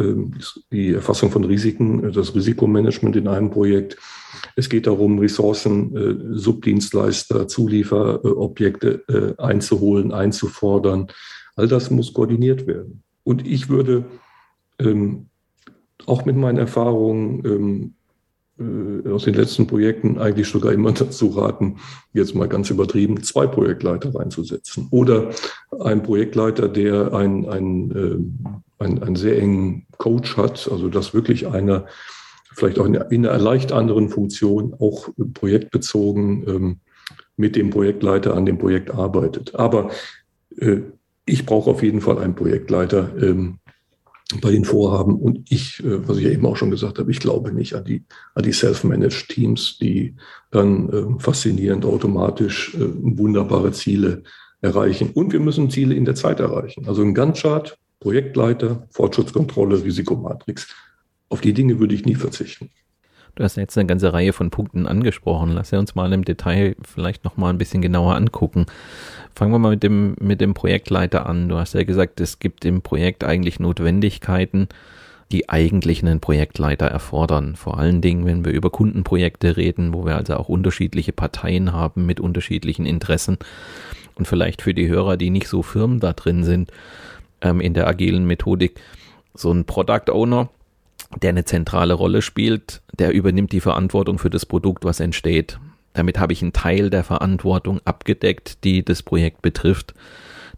[0.71, 3.97] die Erfassung von Risiken, äh, das Risikomanagement in einem Projekt
[4.55, 11.09] es geht darum, Ressourcen, äh, Subdienstleister, Zulieferobjekte äh, einzuholen, einzufordern.
[11.57, 13.03] All das muss koordiniert werden.
[13.25, 14.05] Und ich würde
[14.79, 15.27] ähm,
[16.07, 17.95] auch mit meinen Erfahrungen ähm,
[18.59, 21.77] äh, aus den letzten Projekten eigentlich sogar immer dazu raten,
[22.13, 24.89] jetzt mal ganz übertrieben, zwei Projektleiter reinzusetzen.
[24.91, 25.31] Oder
[25.81, 31.47] ein Projektleiter, der einen, einen, äh, einen, einen sehr engen Coach hat, also dass wirklich
[31.47, 31.87] einer
[32.57, 36.81] vielleicht auch in, in einer leicht anderen Funktion, auch projektbezogen ähm,
[37.37, 39.55] mit dem Projektleiter an dem Projekt arbeitet.
[39.55, 39.91] Aber
[40.59, 40.79] äh,
[41.27, 43.59] ich brauche auf jeden Fall einen Projektleiter ähm,
[44.41, 45.17] bei den Vorhaben.
[45.17, 47.85] Und ich, äh, was ich ja eben auch schon gesagt habe, ich glaube nicht an
[47.85, 50.17] die, an die Self-Managed Teams, die
[50.51, 54.23] dann äh, faszinierend automatisch äh, wunderbare Ziele
[54.61, 55.11] erreichen.
[55.15, 56.87] Und wir müssen Ziele in der Zeit erreichen.
[56.89, 60.69] Also ein Gantt-Chart, Projektleiter, Fortschrittskontrolle, Risikomatrix.
[61.29, 62.71] Auf die Dinge würde ich nie verzichten.
[63.37, 65.51] Du hast jetzt eine ganze Reihe von Punkten angesprochen.
[65.53, 68.65] Lass uns mal im Detail vielleicht noch mal ein bisschen genauer angucken.
[69.37, 71.51] Fangen wir mal mit dem, mit dem Projektleiter an.
[71.51, 74.67] Du hast ja gesagt, es gibt im Projekt eigentlich Notwendigkeiten,
[75.31, 77.55] die eigentlich einen Projektleiter erfordern.
[77.55, 82.07] Vor allen Dingen, wenn wir über Kundenprojekte reden, wo wir also auch unterschiedliche Parteien haben
[82.07, 83.37] mit unterschiedlichen Interessen.
[84.15, 86.71] Und vielleicht für die Hörer, die nicht so firm da drin sind,
[87.43, 88.81] ähm, in der agilen Methodik,
[89.35, 90.49] so ein Product Owner,
[91.21, 95.59] der eine zentrale Rolle spielt, der übernimmt die Verantwortung für das Produkt, was entsteht.
[95.97, 99.95] Damit habe ich einen Teil der Verantwortung abgedeckt, die das Projekt betrifft.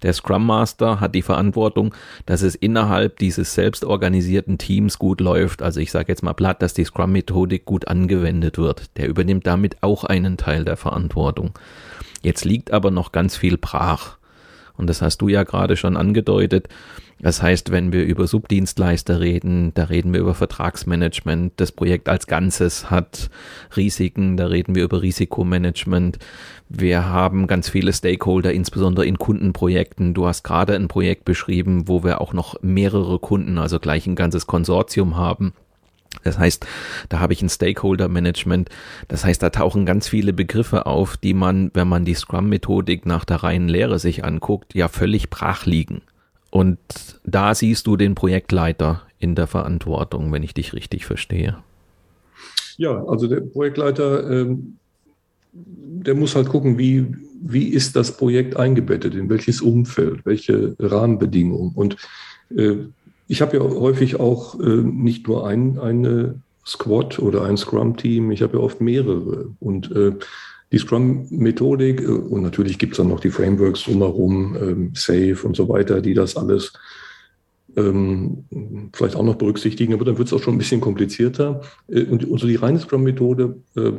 [0.02, 1.94] Der Scrum Master hat die Verantwortung,
[2.26, 5.62] dass es innerhalb dieses selbstorganisierten Teams gut läuft.
[5.62, 8.96] Also ich sage jetzt mal platt, dass die Scrum-Methodik gut angewendet wird.
[8.96, 11.52] Der übernimmt damit auch einen Teil der Verantwortung.
[12.22, 14.18] Jetzt liegt aber noch ganz viel brach.
[14.76, 16.68] Und das hast du ja gerade schon angedeutet.
[17.20, 21.54] Das heißt, wenn wir über Subdienstleister reden, da reden wir über Vertragsmanagement.
[21.56, 23.28] Das Projekt als Ganzes hat
[23.76, 26.18] Risiken, da reden wir über Risikomanagement.
[26.68, 30.14] Wir haben ganz viele Stakeholder, insbesondere in Kundenprojekten.
[30.14, 34.16] Du hast gerade ein Projekt beschrieben, wo wir auch noch mehrere Kunden, also gleich ein
[34.16, 35.54] ganzes Konsortium haben.
[36.22, 36.66] Das heißt,
[37.08, 38.70] da habe ich ein Stakeholder-Management.
[39.08, 43.24] Das heißt, da tauchen ganz viele Begriffe auf, die man, wenn man die Scrum-Methodik nach
[43.24, 46.02] der reinen Lehre sich anguckt, ja völlig brach liegen.
[46.50, 46.78] Und
[47.24, 51.58] da siehst du den Projektleiter in der Verantwortung, wenn ich dich richtig verstehe.
[52.76, 54.78] Ja, also der Projektleiter ähm,
[55.52, 57.06] der muss halt gucken, wie,
[57.40, 61.72] wie ist das Projekt eingebettet, in welches Umfeld, welche Rahmenbedingungen.
[61.74, 61.96] Und
[62.56, 62.76] äh,
[63.26, 68.42] ich habe ja häufig auch äh, nicht nur ein, eine Squad oder ein Scrum-Team, ich
[68.42, 69.50] habe ja oft mehrere.
[69.60, 70.12] Und äh,
[70.72, 75.56] die Scrum-Methodik, äh, und natürlich gibt es dann noch die Frameworks drumherum, ähm, Safe und
[75.56, 76.72] so weiter, die das alles
[77.76, 78.44] ähm,
[78.92, 81.60] vielleicht auch noch berücksichtigen, aber dann wird es auch schon ein bisschen komplizierter.
[81.88, 83.92] Äh, und, und so die reine Scrum-Methode äh,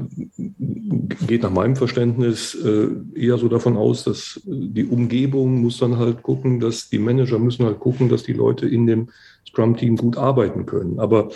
[1.27, 6.23] geht nach meinem Verständnis äh, eher so davon aus, dass die Umgebung muss dann halt
[6.23, 9.09] gucken, dass die Manager müssen halt gucken, dass die Leute in dem
[9.49, 10.99] Scrum-Team gut arbeiten können.
[10.99, 11.29] Aber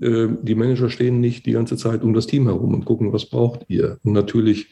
[0.00, 3.26] äh, die Manager stehen nicht die ganze Zeit um das Team herum und gucken, was
[3.26, 3.98] braucht ihr.
[4.04, 4.68] Und natürlich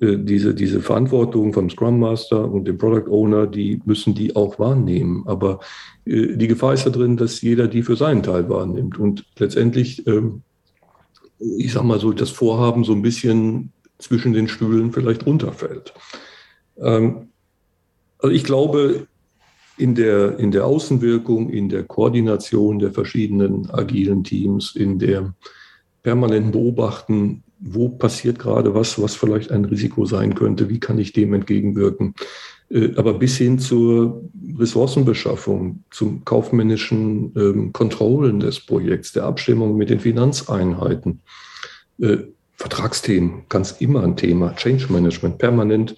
[0.00, 4.58] äh, diese, diese Verantwortung vom Scrum Master und dem Product Owner, die müssen die auch
[4.58, 5.24] wahrnehmen.
[5.26, 5.60] Aber
[6.04, 8.98] äh, die Gefahr ist da drin, dass jeder die für seinen Teil wahrnimmt.
[8.98, 10.42] Und letztendlich, ähm,
[11.38, 15.92] ich sag mal so, das Vorhaben so ein bisschen zwischen den Stühlen vielleicht runterfällt.
[16.78, 17.28] Ähm,
[18.18, 19.06] also ich glaube,
[19.80, 25.34] in der, in der Außenwirkung, in der Koordination der verschiedenen agilen Teams, in der
[26.02, 31.12] permanenten Beobachten, wo passiert gerade was, was vielleicht ein Risiko sein könnte, wie kann ich
[31.12, 32.14] dem entgegenwirken.
[32.70, 34.22] Äh, aber bis hin zur
[34.58, 41.20] Ressourcenbeschaffung, zum kaufmännischen ähm, Kontrollen des Projekts, der Abstimmung mit den Finanzeinheiten.
[41.98, 42.18] Äh,
[42.54, 44.54] Vertragsthemen, ganz immer ein Thema.
[44.54, 45.96] Change Management, permanent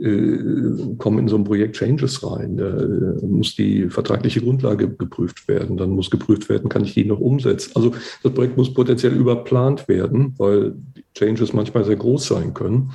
[0.00, 2.56] kommen in so ein Projekt Changes rein.
[2.56, 5.76] Da äh, muss die vertragliche Grundlage geprüft werden.
[5.76, 7.72] Dann muss geprüft werden, kann ich die noch umsetzen.
[7.74, 10.74] Also das Projekt muss potenziell überplant werden, weil
[11.14, 12.92] Changes manchmal sehr groß sein können.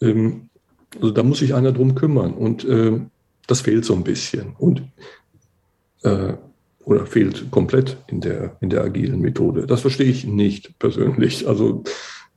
[0.00, 0.48] Ähm,
[0.96, 2.34] also da muss sich einer drum kümmern.
[2.34, 2.98] Und äh,
[3.46, 4.54] das fehlt so ein bisschen.
[4.58, 4.82] Und
[6.84, 9.66] oder fehlt komplett in der, in der agilen Methode.
[9.66, 11.46] Das verstehe ich nicht persönlich.
[11.48, 11.82] Also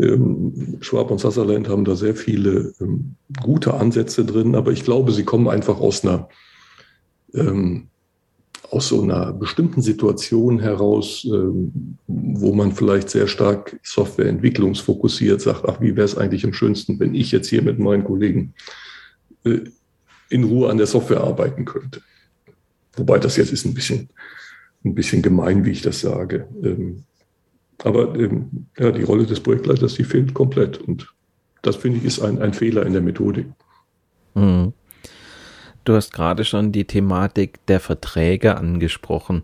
[0.01, 5.11] ähm, Schwab und Sutherland haben da sehr viele ähm, gute Ansätze drin, aber ich glaube,
[5.11, 6.27] sie kommen einfach aus einer,
[7.33, 7.87] ähm,
[8.69, 11.27] aus so einer bestimmten Situation heraus,
[12.07, 17.13] wo man vielleicht sehr stark Softwareentwicklungsfokussiert sagt, ach, wie wäre es eigentlich am schönsten, wenn
[17.13, 18.53] ich jetzt hier mit meinen Kollegen
[19.43, 19.59] äh,
[20.29, 22.01] in Ruhe an der Software arbeiten könnte.
[22.95, 24.09] Wobei das jetzt ist ein bisschen,
[24.85, 26.47] ein bisschen gemein, wie ich das sage.
[27.83, 30.77] Aber ähm, ja, die Rolle des Projektleiters, die fehlt komplett.
[30.77, 31.13] Und
[31.61, 33.47] das, finde ich, ist ein, ein Fehler in der Methodik.
[34.33, 34.73] Mhm.
[35.83, 39.43] Du hast gerade schon die Thematik der Verträge angesprochen.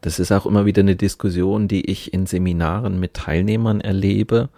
[0.00, 4.48] Das ist auch immer wieder eine Diskussion, die ich in Seminaren mit Teilnehmern erlebe.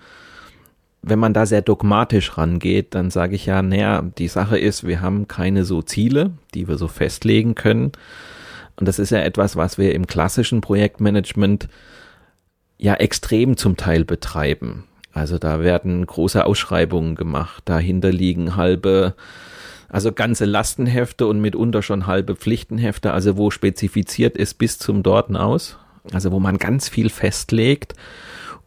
[1.03, 5.01] Wenn man da sehr dogmatisch rangeht, dann sage ich ja, naja, die Sache ist, wir
[5.01, 7.93] haben keine so Ziele, die wir so festlegen können.
[8.77, 11.69] Und das ist ja etwas, was wir im klassischen Projektmanagement
[12.79, 14.85] ja extrem zum Teil betreiben.
[15.13, 19.15] Also da werden große Ausschreibungen gemacht, dahinter liegen halbe,
[19.89, 25.37] also ganze Lastenhefte und mitunter schon halbe Pflichtenhefte, also wo spezifiziert ist bis zum Dorten
[25.37, 25.77] aus,
[26.13, 27.95] also wo man ganz viel festlegt,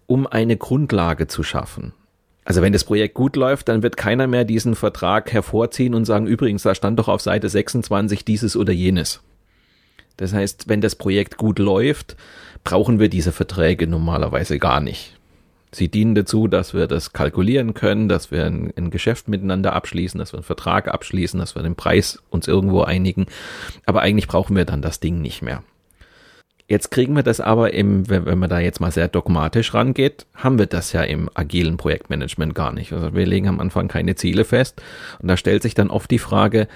[0.07, 1.93] um eine Grundlage zu schaffen.
[2.43, 6.25] Also wenn das Projekt gut läuft, dann wird keiner mehr diesen Vertrag hervorziehen und sagen,
[6.25, 9.21] übrigens, da stand doch auf Seite 26 dieses oder jenes.
[10.17, 12.17] Das heißt, wenn das Projekt gut läuft,
[12.63, 15.17] brauchen wir diese Verträge normalerweise gar nicht.
[15.73, 20.19] Sie dienen dazu, dass wir das kalkulieren können, dass wir ein, ein, Geschäft miteinander abschließen,
[20.19, 23.27] dass wir einen Vertrag abschließen, dass wir den Preis uns irgendwo einigen.
[23.85, 25.63] Aber eigentlich brauchen wir dann das Ding nicht mehr.
[26.67, 30.25] Jetzt kriegen wir das aber im, wenn, wenn man da jetzt mal sehr dogmatisch rangeht,
[30.35, 32.91] haben wir das ja im agilen Projektmanagement gar nicht.
[32.91, 34.81] Also wir legen am Anfang keine Ziele fest.
[35.19, 36.67] Und da stellt sich dann oft die Frage,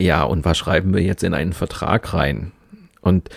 [0.00, 2.52] ja, und was schreiben wir jetzt in einen Vertrag rein?
[3.00, 3.28] Und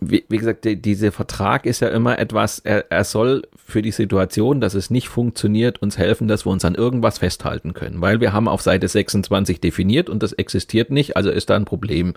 [0.00, 3.90] wie, wie gesagt, die, dieser Vertrag ist ja immer etwas, er, er soll für die
[3.90, 8.00] Situation, dass es nicht funktioniert, uns helfen, dass wir uns an irgendwas festhalten können.
[8.00, 11.64] Weil wir haben auf Seite 26 definiert und das existiert nicht, also ist da ein
[11.64, 12.14] Problem.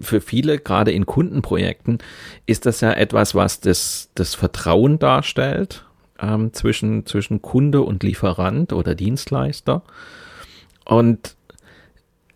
[0.00, 1.98] Für viele, gerade in Kundenprojekten,
[2.46, 5.86] ist das ja etwas, was das, das Vertrauen darstellt
[6.20, 9.82] ähm, zwischen, zwischen Kunde und Lieferant oder Dienstleister.
[10.84, 11.36] Und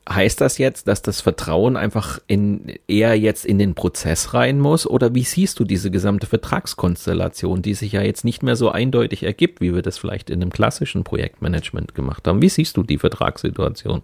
[0.08, 4.86] Heißt das jetzt, dass das Vertrauen einfach in, eher jetzt in den Prozess rein muss?
[4.86, 9.22] Oder wie siehst du diese gesamte Vertragskonstellation, die sich ja jetzt nicht mehr so eindeutig
[9.22, 12.42] ergibt, wie wir das vielleicht in einem klassischen Projektmanagement gemacht haben?
[12.42, 14.02] Wie siehst du die Vertragssituation?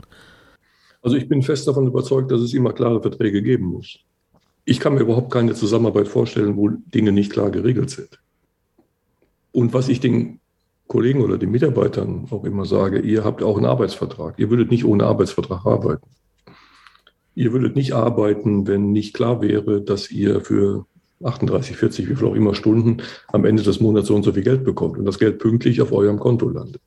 [1.03, 3.99] Also ich bin fest davon überzeugt, dass es immer klare Verträge geben muss.
[4.65, 8.19] Ich kann mir überhaupt keine Zusammenarbeit vorstellen, wo Dinge nicht klar geregelt sind.
[9.53, 10.40] Und was ich den
[10.91, 14.35] Kollegen oder den Mitarbeitern auch immer sage, ihr habt auch einen Arbeitsvertrag.
[14.39, 16.11] Ihr würdet nicht ohne Arbeitsvertrag arbeiten.
[17.37, 20.87] Ihr würdet nicht arbeiten, wenn nicht klar wäre, dass ihr für
[21.23, 24.43] 38, 40, wie viel auch immer Stunden am Ende des Monats so und so viel
[24.43, 26.83] Geld bekommt und das Geld pünktlich auf eurem Konto landet.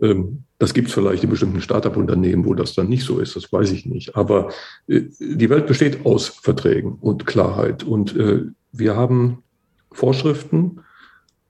[0.00, 3.52] Ähm, das gibt es vielleicht in bestimmten Start-up-Unternehmen, wo das dann nicht so ist, das
[3.52, 4.14] weiß ich nicht.
[4.14, 4.50] Aber
[4.86, 7.82] äh, die Welt besteht aus Verträgen und Klarheit.
[7.82, 9.42] Und äh, wir haben
[9.90, 10.82] Vorschriften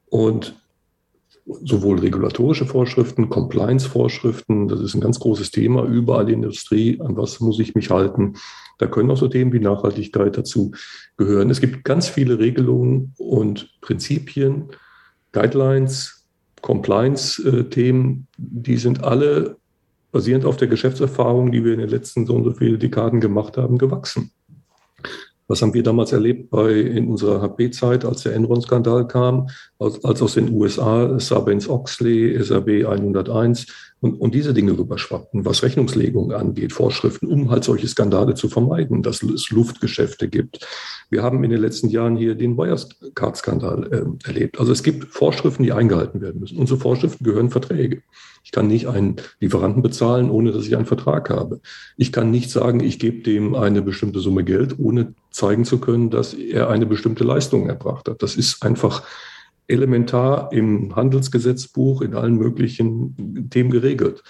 [0.06, 0.59] und
[1.64, 7.16] sowohl regulatorische Vorschriften, Compliance-Vorschriften, das ist ein ganz großes Thema überall in der Industrie, an
[7.16, 8.34] was muss ich mich halten.
[8.78, 10.72] Da können auch so Themen wie Nachhaltigkeit dazu
[11.16, 11.50] gehören.
[11.50, 14.70] Es gibt ganz viele Regelungen und Prinzipien,
[15.32, 16.26] Guidelines,
[16.62, 19.56] Compliance-Themen, die sind alle
[20.12, 23.56] basierend auf der Geschäftserfahrung, die wir in den letzten so und so viele Dekaden gemacht
[23.56, 24.32] haben, gewachsen.
[25.50, 29.48] Was haben wir damals erlebt bei, in unserer HP-Zeit, als der Enron-Skandal kam,
[29.80, 33.66] als, als, aus den USA Sarbanes-Oxley, SAB 101
[33.98, 39.02] und, und diese Dinge rüberschwappten, was Rechnungslegung angeht, Vorschriften, um halt solche Skandale zu vermeiden,
[39.02, 40.64] dass es Luftgeschäfte gibt.
[41.10, 44.60] Wir haben in den letzten Jahren hier den Wirecard-Skandal äh, erlebt.
[44.60, 46.58] Also es gibt Vorschriften, die eingehalten werden müssen.
[46.58, 48.02] Und zu Vorschriften gehören Verträge.
[48.42, 51.60] Ich kann nicht einen Lieferanten bezahlen, ohne dass ich einen Vertrag habe.
[51.96, 56.10] Ich kann nicht sagen, ich gebe dem eine bestimmte Summe Geld, ohne zeigen zu können,
[56.10, 58.22] dass er eine bestimmte Leistung erbracht hat.
[58.22, 59.02] Das ist einfach
[59.68, 64.22] elementar im Handelsgesetzbuch, in allen möglichen Themen geregelt.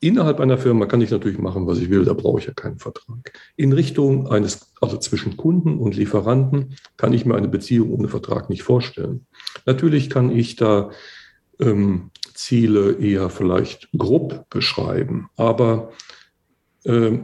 [0.00, 2.78] Innerhalb einer Firma kann ich natürlich machen, was ich will, da brauche ich ja keinen
[2.78, 3.38] Vertrag.
[3.54, 8.50] In Richtung eines, also zwischen Kunden und Lieferanten, kann ich mir eine Beziehung ohne Vertrag
[8.50, 9.26] nicht vorstellen.
[9.64, 10.90] Natürlich kann ich da
[11.60, 12.10] ähm,
[12.42, 15.28] Ziele eher vielleicht grob beschreiben.
[15.36, 15.92] Aber
[16.84, 17.18] äh,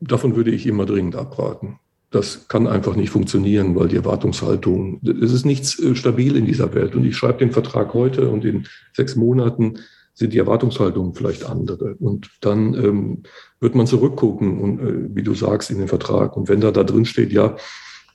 [0.00, 1.78] davon würde ich immer dringend abraten.
[2.10, 6.74] Das kann einfach nicht funktionieren, weil die Erwartungshaltung, es ist nichts äh, stabil in dieser
[6.74, 6.94] Welt.
[6.94, 9.78] Und ich schreibe den Vertrag heute und in sechs Monaten
[10.12, 11.94] sind die Erwartungshaltungen vielleicht andere.
[11.96, 13.22] Und dann ähm,
[13.60, 16.36] wird man zurückgucken und äh, wie du sagst, in den Vertrag.
[16.36, 17.56] Und wenn da da drin steht, ja,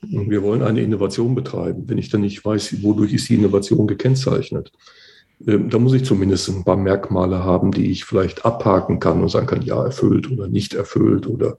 [0.02, 4.72] wir wollen eine Innovation betreiben, wenn ich dann nicht weiß, wodurch ist die Innovation gekennzeichnet,
[5.42, 9.46] da muss ich zumindest ein paar Merkmale haben, die ich vielleicht abhaken kann und sagen
[9.46, 11.56] kann, ja, erfüllt oder nicht erfüllt oder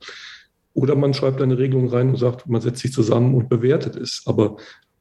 [0.73, 4.23] oder man schreibt eine Regelung rein und sagt, man setzt sich zusammen und bewertet es.
[4.25, 4.57] Aber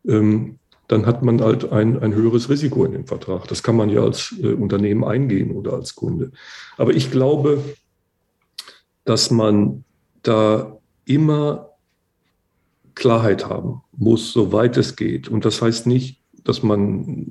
[0.07, 0.59] ähm,
[0.89, 3.47] dann hat man halt ein, ein höheres Risiko in dem Vertrag.
[3.47, 6.33] Das kann man ja als äh, Unternehmen eingehen oder als Kunde.
[6.77, 7.63] Aber ich glaube,
[9.05, 9.85] dass man
[10.23, 11.71] da immer
[12.95, 15.29] Klarheit haben muss, soweit es geht.
[15.29, 17.27] Und das heißt nicht, dass man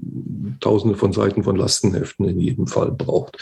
[0.60, 3.38] tausende von Seiten von Lastenheften in jedem Fall braucht.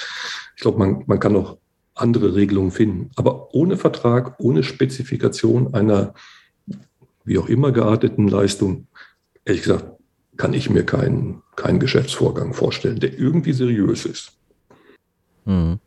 [0.56, 1.58] Ich glaube, man, man kann auch
[1.95, 3.12] andere Regelungen finden.
[3.16, 6.14] Aber ohne Vertrag, ohne Spezifikation einer
[7.26, 8.88] wie auch immer gearteten Leistung,
[9.43, 9.86] ehrlich gesagt,
[10.38, 14.34] kann ich mir keinen, keinen Geschäftsvorgang vorstellen, der irgendwie seriös ist.
[15.45, 15.80] Hm.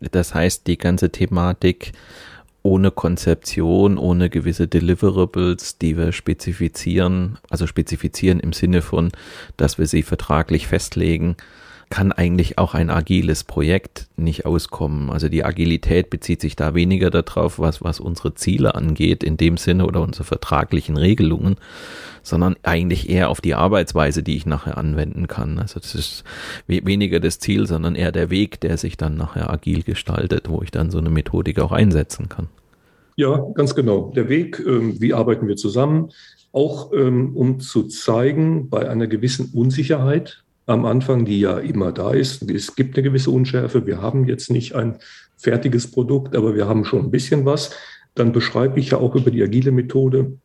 [0.00, 1.92] Das heißt, die ganze Thematik
[2.64, 9.12] ohne Konzeption, ohne gewisse Deliverables, die wir spezifizieren, also spezifizieren im Sinne von,
[9.58, 11.36] dass wir sie vertraglich festlegen,
[11.94, 15.10] kann eigentlich auch ein agiles Projekt nicht auskommen.
[15.10, 19.56] Also die Agilität bezieht sich da weniger darauf, was, was unsere Ziele angeht, in dem
[19.56, 21.54] Sinne oder unsere vertraglichen Regelungen,
[22.24, 25.60] sondern eigentlich eher auf die Arbeitsweise, die ich nachher anwenden kann.
[25.60, 26.24] Also das ist
[26.66, 30.72] weniger das Ziel, sondern eher der Weg, der sich dann nachher agil gestaltet, wo ich
[30.72, 32.48] dann so eine Methodik auch einsetzen kann.
[33.14, 34.10] Ja, ganz genau.
[34.16, 36.10] Der Weg, ähm, wie arbeiten wir zusammen,
[36.50, 42.12] auch ähm, um zu zeigen, bei einer gewissen Unsicherheit am Anfang, die ja immer da
[42.12, 44.96] ist, es gibt eine gewisse Unschärfe, wir haben jetzt nicht ein
[45.36, 47.70] fertiges Produkt, aber wir haben schon ein bisschen was,
[48.14, 50.38] dann beschreibe ich ja auch über die agile Methode,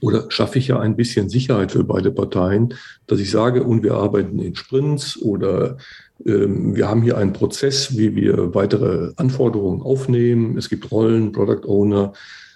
[0.00, 2.74] oder schaffe ich ja ein bisschen Sicherheit für beide Parteien,
[3.06, 5.78] dass ich sage, und wir arbeiten in Sprints oder
[6.24, 10.56] ähm, wir haben hier einen Prozess, wie wir weitere Anforderungen aufnehmen.
[10.56, 12.12] Es gibt Rollen, Product Owner.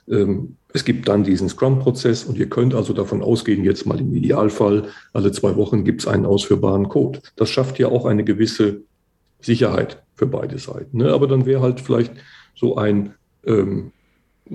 [0.08, 4.12] Ähm, es gibt dann diesen Scrum-Prozess und ihr könnt also davon ausgehen, jetzt mal im
[4.12, 7.20] Idealfall, alle zwei Wochen gibt es einen ausführbaren Code.
[7.36, 8.82] Das schafft ja auch eine gewisse
[9.40, 10.98] Sicherheit für beide Seiten.
[10.98, 11.12] Ne?
[11.12, 12.12] Aber dann wäre halt vielleicht
[12.56, 13.14] so ein
[13.46, 13.92] ähm,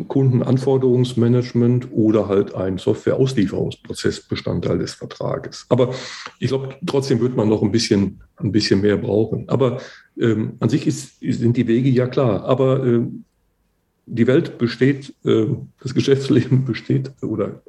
[0.10, 5.68] Kundenanforderungsmanagement oder halt ein Softwareauslieferungsprozess Bestandteil des Vertrages.
[5.70, 5.94] Aber
[6.40, 9.48] ich glaube, trotzdem wird man noch ein bisschen, ein bisschen mehr brauchen.
[9.48, 9.80] Aber
[10.20, 12.44] ähm, an sich ist, sind die Wege ja klar.
[12.44, 13.24] Aber ähm,
[14.10, 15.46] die Welt besteht, äh,
[15.82, 17.62] das Geschäftsleben besteht oder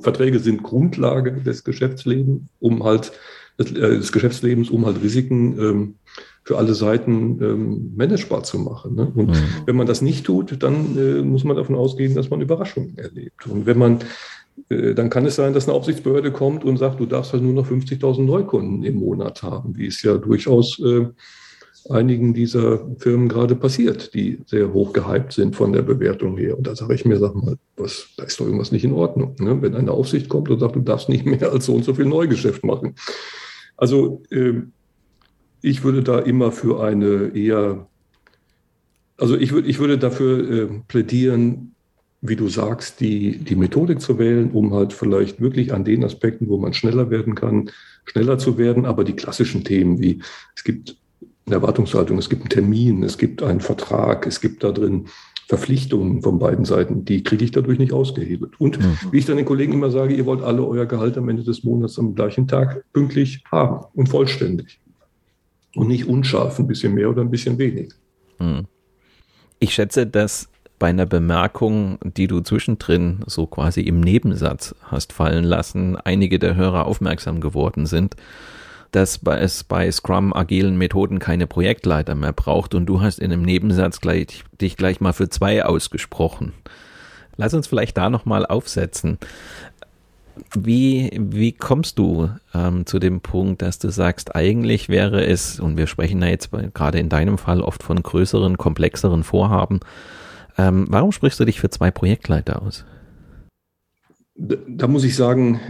[0.00, 3.12] Verträge sind Grundlage des Geschäftslebens, um halt
[3.58, 5.94] des, äh, des Geschäftslebens, um halt Risiken ähm,
[6.42, 8.94] für alle Seiten ähm, managebar zu machen.
[8.94, 9.12] Ne?
[9.14, 9.44] Und mhm.
[9.66, 13.46] wenn man das nicht tut, dann äh, muss man davon ausgehen, dass man Überraschungen erlebt.
[13.46, 14.00] Und wenn man
[14.68, 17.68] dann kann es sein, dass eine Aufsichtsbehörde kommt und sagt, du darfst halt nur noch
[17.68, 20.80] 50.000 Neukunden im Monat haben, wie es ja durchaus
[21.90, 26.56] einigen dieser Firmen gerade passiert, die sehr hoch gehypt sind von der Bewertung her.
[26.56, 29.36] Und da sage ich mir, sag mal, was, da ist doch irgendwas nicht in Ordnung.
[29.38, 29.60] Ne?
[29.60, 32.06] Wenn eine Aufsicht kommt und sagt, du darfst nicht mehr als so und so viel
[32.06, 32.94] Neugeschäft machen.
[33.76, 34.62] Also äh,
[35.60, 37.86] ich würde da immer für eine eher,
[39.18, 41.74] also ich, würde, ich würde dafür äh, plädieren,
[42.22, 46.48] wie du sagst, die, die Methodik zu wählen, um halt vielleicht wirklich an den Aspekten,
[46.48, 47.70] wo man schneller werden kann,
[48.06, 48.86] schneller zu werden.
[48.86, 50.22] Aber die klassischen Themen wie
[50.56, 50.96] es gibt
[51.46, 55.06] eine Erwartungshaltung, es gibt einen Termin, es gibt einen Vertrag, es gibt da drin
[55.46, 58.58] Verpflichtungen von beiden Seiten, die kriege ich dadurch nicht ausgehebelt.
[58.58, 58.96] Und mhm.
[59.10, 61.64] wie ich dann den Kollegen immer sage, ihr wollt alle euer Gehalt am Ende des
[61.64, 64.80] Monats am gleichen Tag pünktlich haben und vollständig.
[65.76, 67.92] Und nicht unscharf, ein bisschen mehr oder ein bisschen wenig.
[68.38, 68.66] Mhm.
[69.58, 75.44] Ich schätze, dass bei einer Bemerkung, die du zwischendrin so quasi im Nebensatz hast fallen
[75.44, 78.16] lassen, einige der Hörer aufmerksam geworden sind
[78.94, 83.42] dass es bei Scrum agilen Methoden keine Projektleiter mehr braucht und du hast in einem
[83.42, 86.52] Nebensatz gleich, dich gleich mal für zwei ausgesprochen.
[87.36, 89.18] Lass uns vielleicht da nochmal aufsetzen.
[90.54, 95.76] Wie, wie kommst du ähm, zu dem Punkt, dass du sagst, eigentlich wäre es, und
[95.76, 99.80] wir sprechen ja jetzt gerade in deinem Fall oft von größeren, komplexeren Vorhaben,
[100.56, 102.84] ähm, warum sprichst du dich für zwei Projektleiter aus?
[104.36, 105.60] Da, da muss ich sagen,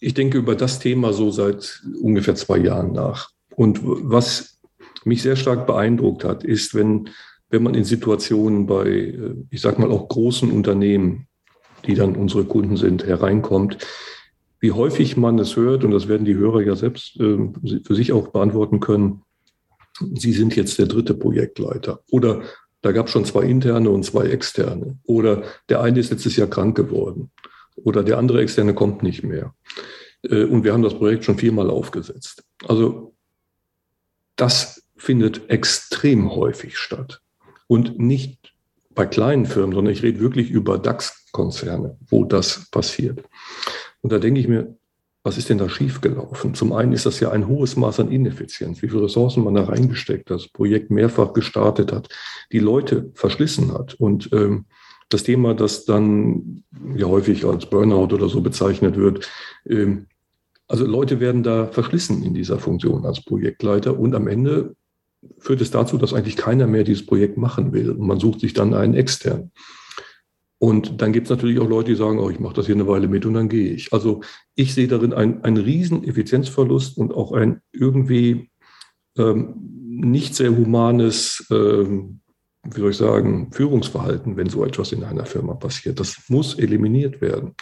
[0.00, 3.30] ich denke über das Thema so seit ungefähr zwei Jahren nach.
[3.56, 4.58] Und was
[5.04, 7.10] mich sehr stark beeindruckt hat, ist, wenn,
[7.50, 11.26] wenn man in Situationen bei, äh, ich sag mal auch großen Unternehmen,
[11.86, 13.78] die dann unsere Kunden sind, hereinkommt,
[14.60, 17.38] wie häufig man es hört, und das werden die Hörer ja selbst äh,
[17.84, 19.22] für sich auch beantworten können,
[20.14, 22.04] Sie sind jetzt der dritte Projektleiter.
[22.12, 22.42] Oder
[22.82, 24.96] da gab es schon zwei interne und zwei externe.
[25.02, 27.32] Oder der eine ist letztes Jahr krank geworden
[27.84, 29.54] oder der andere Externe kommt nicht mehr.
[30.22, 32.44] Äh, und wir haben das Projekt schon viermal aufgesetzt.
[32.66, 33.14] Also
[34.36, 37.20] das findet extrem häufig statt.
[37.66, 38.54] Und nicht
[38.94, 43.22] bei kleinen Firmen, sondern ich rede wirklich über DAX-Konzerne, wo das passiert.
[44.00, 44.76] Und da denke ich mir,
[45.22, 46.54] was ist denn da schiefgelaufen?
[46.54, 49.64] Zum einen ist das ja ein hohes Maß an Ineffizienz, wie viele Ressourcen man da
[49.64, 52.08] reingesteckt, das Projekt mehrfach gestartet hat,
[52.50, 53.94] die Leute verschlissen hat.
[53.94, 54.66] Und ähm,
[55.08, 59.28] das Thema, das dann ja häufig als Burnout oder so bezeichnet wird.
[59.66, 60.06] Ähm,
[60.66, 64.76] also Leute werden da verschlissen in dieser Funktion als Projektleiter und am Ende
[65.38, 68.52] führt es dazu, dass eigentlich keiner mehr dieses Projekt machen will und man sucht sich
[68.52, 69.50] dann einen externen.
[70.58, 72.88] Und dann gibt es natürlich auch Leute, die sagen, oh, ich mache das hier eine
[72.88, 73.92] Weile mit und dann gehe ich.
[73.92, 74.22] Also
[74.56, 78.50] ich sehe darin einen, einen riesen Effizienzverlust und auch ein irgendwie
[79.16, 79.54] ähm,
[79.86, 82.20] nicht sehr humanes ähm,
[82.64, 86.00] wie soll ich sagen, Führungsverhalten, wenn so etwas in einer Firma passiert.
[86.00, 87.54] Das muss eliminiert werden.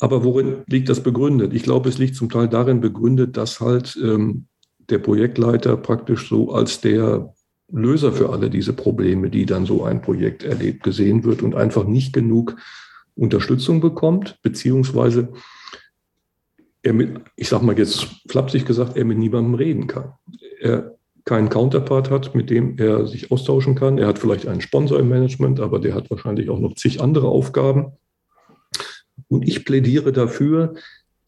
[0.00, 1.52] Aber worin liegt das begründet?
[1.54, 4.46] Ich glaube, es liegt zum Teil darin begründet, dass halt ähm,
[4.90, 7.34] der Projektleiter praktisch so als der
[7.70, 11.84] Löser für alle diese Probleme, die dann so ein Projekt erlebt, gesehen wird und einfach
[11.84, 12.56] nicht genug
[13.14, 15.32] Unterstützung bekommt, beziehungsweise
[16.82, 20.14] er mit, ich sag mal jetzt flapsig gesagt, er mit niemandem reden kann.
[20.60, 20.97] Er
[21.28, 23.98] keinen Counterpart hat, mit dem er sich austauschen kann.
[23.98, 27.28] Er hat vielleicht einen Sponsor im Management, aber der hat wahrscheinlich auch noch zig andere
[27.28, 27.92] Aufgaben.
[29.28, 30.72] Und ich plädiere dafür,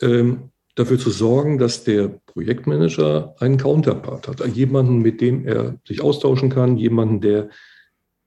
[0.01, 4.47] ähm, dafür zu sorgen, dass der Projektmanager einen Counterpart hat.
[4.57, 7.51] Jemanden, mit dem er sich austauschen kann, jemanden, der,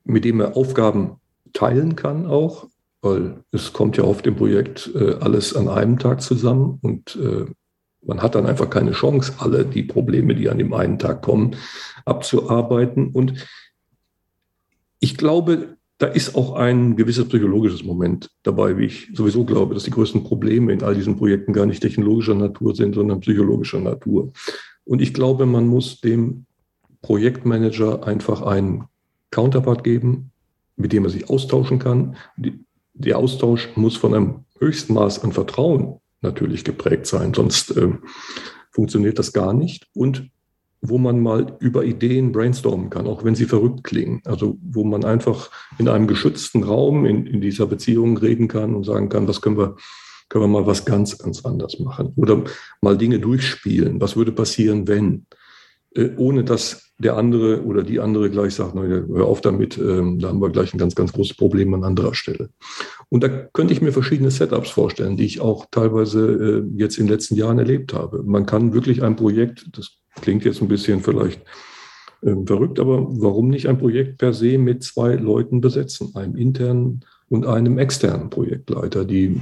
[0.03, 1.15] mit dem er Aufgaben
[1.53, 2.67] teilen kann auch,
[3.01, 7.45] weil es kommt ja auf dem Projekt äh, alles an einem Tag zusammen und äh,
[8.05, 11.55] man hat dann einfach keine Chance, alle die Probleme, die an dem einen Tag kommen,
[12.05, 13.11] abzuarbeiten.
[13.11, 13.45] Und
[14.99, 19.83] ich glaube, da ist auch ein gewisses psychologisches Moment dabei, wie ich sowieso glaube, dass
[19.83, 24.33] die größten Probleme in all diesen Projekten gar nicht technologischer Natur sind, sondern psychologischer Natur.
[24.85, 26.45] Und ich glaube, man muss dem
[27.01, 28.85] Projektmanager einfach einen
[29.31, 30.31] Counterpart geben,
[30.75, 32.15] mit dem er sich austauschen kann.
[32.93, 37.89] der Austausch muss von einem höchsten Maß an Vertrauen natürlich geprägt sein, sonst äh,
[38.71, 39.88] funktioniert das gar nicht.
[39.93, 40.30] Und
[40.86, 44.21] wo man mal über Ideen brainstormen kann, auch wenn sie verrückt klingen.
[44.26, 45.49] Also wo man einfach
[45.80, 49.57] in einem geschützten Raum in, in dieser Beziehung reden kann und sagen kann, was können
[49.57, 49.78] wir,
[50.28, 52.11] können wir mal was ganz, ganz anders machen.
[52.17, 52.43] Oder
[52.82, 54.01] mal Dinge durchspielen.
[54.01, 55.26] Was würde passieren, wenn?
[55.95, 60.19] Äh, ohne dass der andere oder die andere gleich sagt, na, hör auf damit, ähm,
[60.19, 62.49] da haben wir gleich ein ganz, ganz großes Problem an anderer Stelle.
[63.09, 67.05] Und da könnte ich mir verschiedene Setups vorstellen, die ich auch teilweise äh, jetzt in
[67.05, 68.23] den letzten Jahren erlebt habe.
[68.23, 69.91] Man kann wirklich ein Projekt, das
[70.21, 71.41] klingt jetzt ein bisschen vielleicht
[72.21, 77.01] äh, verrückt, aber warum nicht ein Projekt per se mit zwei Leuten besetzen, einem internen
[77.29, 79.41] und einem externen Projektleiter, die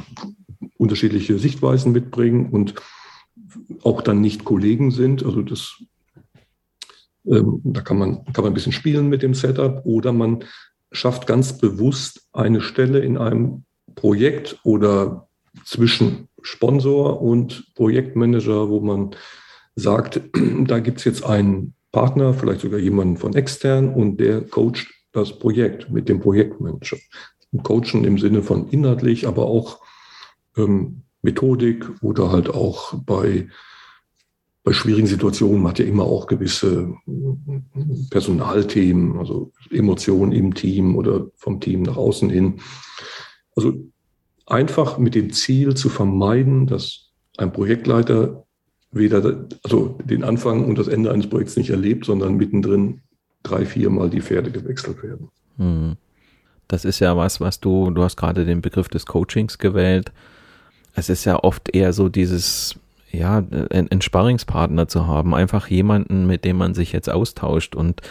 [0.78, 2.76] unterschiedliche Sichtweisen mitbringen und
[3.84, 5.24] auch dann nicht Kollegen sind.
[5.26, 5.82] Also das
[7.26, 10.44] ähm, da kann man, kann man ein bisschen spielen mit dem Setup oder man
[10.92, 13.64] schafft ganz bewusst eine Stelle in einem
[13.96, 15.28] Projekt oder
[15.66, 19.16] zwischen Sponsor und Projektmanager, wo man
[19.76, 20.22] sagt,
[20.66, 25.38] da gibt es jetzt einen Partner, vielleicht sogar jemanden von extern und der coacht das
[25.38, 26.98] Projekt mit dem Projektmanager.
[27.64, 29.82] Coachen im Sinne von inhaltlich, aber auch
[30.56, 33.50] ähm, Methodik oder halt auch bei,
[34.64, 35.62] bei schwierigen Situationen.
[35.62, 36.94] Man hat ja immer auch gewisse
[38.10, 42.60] Personalthemen, also Emotionen im Team oder vom Team nach außen hin.
[43.56, 43.74] Also
[44.46, 48.46] einfach mit dem Ziel zu vermeiden, dass ein Projektleiter
[48.92, 53.02] weder also den Anfang und das Ende eines Projekts nicht erlebt, sondern mittendrin
[53.44, 55.30] drei, viermal die Pferde gewechselt werden.
[55.58, 55.96] Hm.
[56.68, 60.12] Das ist ja was, was du, du hast gerade den Begriff des Coachings gewählt.
[60.94, 62.76] Es ist ja oft eher so dieses,
[63.12, 68.02] ja, einen Sparringspartner zu haben, einfach jemanden, mit dem man sich jetzt austauscht und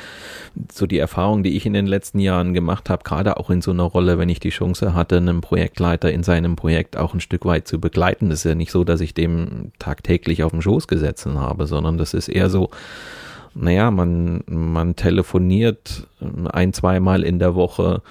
[0.72, 3.70] so die Erfahrung, die ich in den letzten Jahren gemacht habe, gerade auch in so
[3.70, 7.44] einer Rolle, wenn ich die Chance hatte, einen Projektleiter in seinem Projekt auch ein Stück
[7.46, 8.28] weit zu begleiten.
[8.28, 11.96] Das ist ja nicht so, dass ich dem tagtäglich auf den Schoß gesetzt habe, sondern
[11.96, 12.70] das ist eher so,
[13.54, 16.06] naja, man, man telefoniert
[16.52, 18.02] ein, zweimal in der Woche,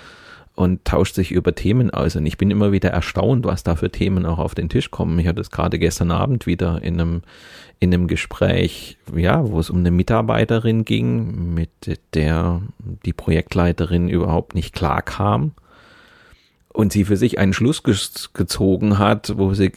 [0.60, 2.18] und tauscht sich über Themen aus.
[2.18, 5.18] Und ich bin immer wieder erstaunt, was da für Themen auch auf den Tisch kommen.
[5.18, 7.22] Ich hatte es gerade gestern Abend wieder in einem,
[7.80, 11.70] in einem Gespräch, ja, wo es um eine Mitarbeiterin ging, mit
[12.14, 12.62] der
[13.05, 15.53] die Projektleiterin überhaupt nicht klar kam.
[16.74, 17.82] Und sie für sich einen Schluss
[18.34, 19.72] gezogen hat, wo, sie,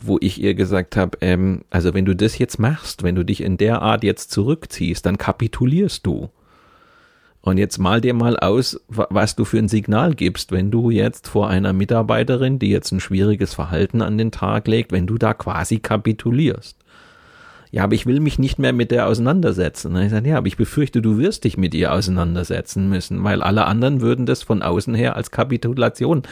[0.00, 3.40] wo ich ihr gesagt habe, ähm, also wenn du das jetzt machst, wenn du dich
[3.40, 6.30] in der Art jetzt zurückziehst, dann kapitulierst du.
[7.40, 11.28] Und jetzt mal dir mal aus, was du für ein Signal gibst, wenn du jetzt
[11.28, 15.34] vor einer Mitarbeiterin, die jetzt ein schwieriges Verhalten an den Tag legt, wenn du da
[15.34, 16.76] quasi kapitulierst.
[17.70, 19.94] Ja, aber ich will mich nicht mehr mit der auseinandersetzen.
[19.94, 23.42] Und ich sage, ja, aber ich befürchte, du wirst dich mit ihr auseinandersetzen müssen, weil
[23.42, 26.22] alle anderen würden das von außen her als Kapitulation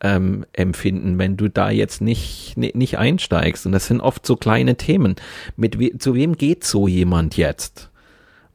[0.00, 3.64] ähm, empfinden, wenn du da jetzt nicht, nicht einsteigst.
[3.64, 5.16] Und das sind oft so kleine Themen.
[5.56, 7.90] Mit we zu wem geht so jemand jetzt?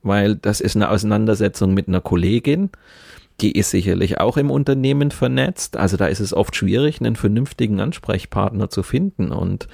[0.03, 2.69] Weil das ist eine Auseinandersetzung mit einer Kollegin.
[3.41, 5.77] Die ist sicherlich auch im Unternehmen vernetzt.
[5.77, 9.31] Also da ist es oft schwierig, einen vernünftigen Ansprechpartner zu finden.
[9.31, 9.67] Und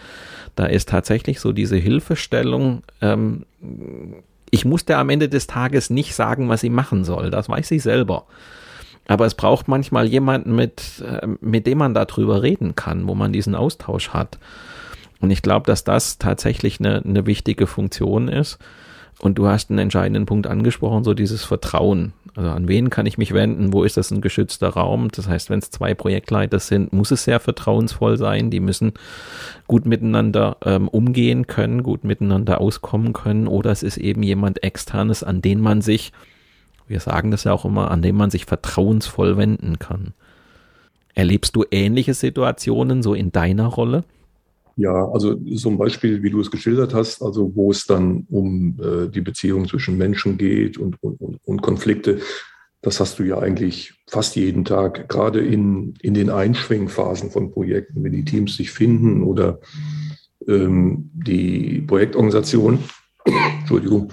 [0.55, 2.83] da ist tatsächlich so diese Hilfestellung.
[3.01, 3.45] Ähm,
[4.51, 7.31] ich musste am Ende des Tages nicht sagen, was sie machen soll.
[7.31, 8.25] Das weiß sie selber.
[9.07, 13.33] Aber es braucht manchmal jemanden, mit, äh, mit dem man darüber reden kann, wo man
[13.33, 14.39] diesen Austausch hat.
[15.21, 18.59] Und ich glaube, dass das tatsächlich eine, eine wichtige Funktion ist.
[19.19, 22.13] Und du hast einen entscheidenden Punkt angesprochen, so dieses Vertrauen.
[22.35, 23.71] Also an wen kann ich mich wenden?
[23.71, 25.09] Wo ist das ein geschützter Raum?
[25.09, 28.49] Das heißt, wenn es zwei Projektleiter sind, muss es sehr vertrauensvoll sein.
[28.49, 28.91] Die müssen
[29.67, 33.47] gut miteinander ähm, umgehen können, gut miteinander auskommen können.
[33.47, 36.11] Oder es ist eben jemand externes, an den man sich,
[36.87, 40.13] wir sagen das ja auch immer, an dem man sich vertrauensvoll wenden kann.
[41.13, 44.03] Erlebst du ähnliche Situationen so in deiner Rolle?
[44.77, 48.77] Ja, also so ein Beispiel, wie du es geschildert hast, also wo es dann um
[48.81, 52.19] äh, die Beziehung zwischen Menschen geht und, und, und Konflikte,
[52.81, 58.03] das hast du ja eigentlich fast jeden Tag, gerade in, in den Einschwingphasen von Projekten,
[58.03, 59.59] wenn die Teams sich finden oder
[60.47, 62.79] ähm, die Projektorganisation,
[63.59, 64.11] Entschuldigung,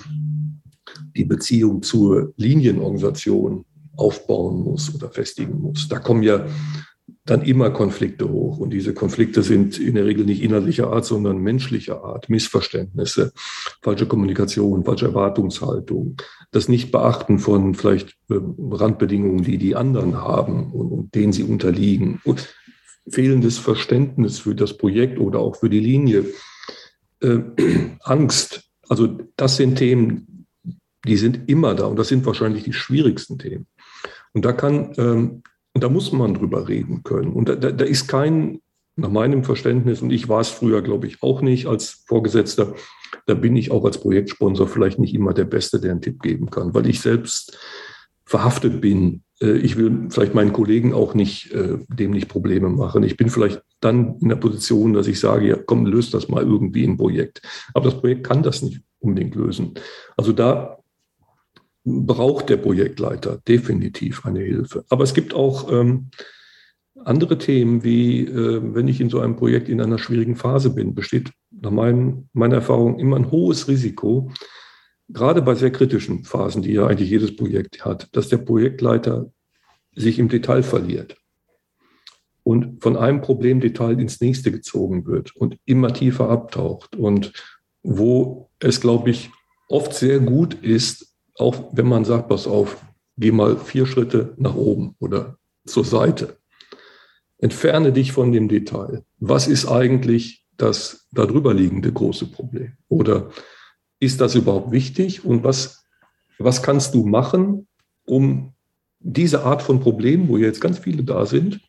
[1.17, 3.65] die Beziehung zur Linienorganisation
[3.97, 5.89] aufbauen muss oder festigen muss.
[5.89, 6.47] Da kommen ja
[7.25, 8.59] dann immer Konflikte hoch.
[8.59, 12.29] Und diese Konflikte sind in der Regel nicht inhaltlicher Art, sondern menschlicher Art.
[12.29, 13.33] Missverständnisse,
[13.81, 16.16] falsche Kommunikation, falsche Erwartungshaltung,
[16.51, 18.35] das Nicht-Beachten von vielleicht äh,
[18.70, 22.20] Randbedingungen, die die anderen haben und, und denen sie unterliegen.
[22.25, 22.53] Und
[23.09, 26.25] fehlendes Verständnis für das Projekt oder auch für die Linie.
[27.20, 27.39] Äh,
[28.01, 28.64] Angst.
[28.89, 30.47] Also das sind Themen,
[31.07, 33.66] die sind immer da und das sind wahrscheinlich die schwierigsten Themen.
[34.33, 35.43] Und da kann ähm,
[35.75, 37.33] und da muss man drüber reden können.
[37.33, 38.61] Und da, da, da ist kein,
[38.97, 42.75] nach meinem Verständnis, und ich war es früher, glaube ich, auch nicht als Vorgesetzter,
[43.27, 46.51] da bin ich auch als Projektsponsor vielleicht nicht immer der Beste, der einen Tipp geben
[46.51, 47.59] kann, weil ich selbst
[48.25, 49.23] verhaftet bin.
[49.41, 53.03] Äh, ich will vielleicht meinen Kollegen auch nicht, äh, dem nicht Probleme machen.
[53.03, 56.43] Ich bin vielleicht dann in der Position, dass ich sage, ja, komm, löst das mal
[56.43, 57.43] irgendwie im Projekt.
[57.75, 59.75] Aber das Projekt kann das nicht unbedingt lösen.
[60.16, 60.79] Also da
[61.85, 64.85] braucht der Projektleiter definitiv eine Hilfe.
[64.89, 66.11] Aber es gibt auch ähm,
[67.05, 70.95] andere Themen, wie äh, wenn ich in so einem Projekt in einer schwierigen Phase bin,
[70.95, 74.30] besteht nach meinem, meiner Erfahrung immer ein hohes Risiko,
[75.09, 79.33] gerade bei sehr kritischen Phasen, die ja eigentlich jedes Projekt hat, dass der Projektleiter
[79.95, 81.16] sich im Detail verliert
[82.45, 87.33] und von einem Problemdetail ins nächste gezogen wird und immer tiefer abtaucht und
[87.83, 89.30] wo es, glaube ich,
[89.68, 91.12] oft sehr gut ist,
[91.43, 92.82] auch wenn man sagt, pass auf,
[93.16, 95.36] geh mal vier Schritte nach oben oder
[95.66, 96.36] zur Seite.
[97.38, 99.05] Entferne dich von dem Detail.
[99.18, 102.72] Was ist eigentlich das darüber liegende große Problem?
[102.88, 103.30] Oder
[104.01, 105.84] ist das überhaupt wichtig und was,
[106.38, 107.66] was kannst du machen,
[108.05, 108.55] um
[109.01, 111.61] diese Art von Problemen, wo jetzt ganz viele da sind,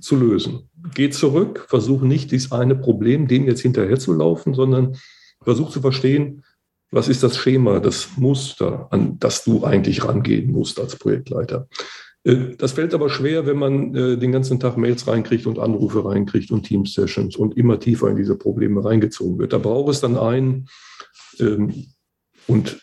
[0.00, 0.68] zu lösen.
[0.94, 4.96] Geh zurück, versuch nicht dieses eine Problem, dem jetzt hinterherzulaufen, sondern
[5.42, 6.44] versuch zu verstehen,
[6.94, 11.68] was ist das Schema, das Muster, an das du eigentlich rangehen musst als Projektleiter.
[12.22, 16.04] Äh, das fällt aber schwer, wenn man äh, den ganzen Tag Mails reinkriegt und Anrufe
[16.04, 19.52] reinkriegt und Team-Sessions und immer tiefer in diese Probleme reingezogen wird.
[19.52, 20.68] Da braucht es dann einen,
[21.40, 21.86] ähm,
[22.46, 22.80] und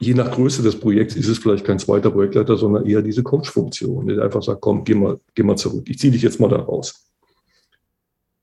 [0.00, 4.08] je nach Größe des Projekts ist es vielleicht kein zweiter Projektleiter, sondern eher diese Coach-Funktion,
[4.08, 6.56] der einfach sagt, komm, geh mal, geh mal zurück, ich ziehe dich jetzt mal da
[6.56, 7.11] raus.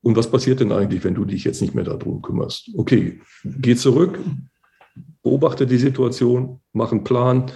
[0.10, 2.72] Und was passiert denn eigentlich, wenn du dich jetzt nicht mehr darum kümmerst?
[2.76, 4.18] Okay, geh zurück,
[5.22, 7.52] beobachte die Situation, mach einen Plan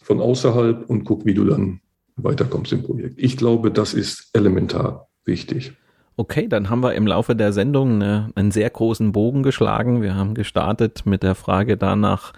[0.00, 1.80] von außerhalb und guck, wie du dann
[2.14, 3.16] weiterkommst im Projekt.
[3.18, 5.72] Ich glaube, das ist elementar wichtig.
[6.16, 10.02] Okay, dann haben wir im Laufe der Sendung eine, einen sehr großen Bogen geschlagen.
[10.02, 12.32] Wir haben gestartet mit der Frage danach,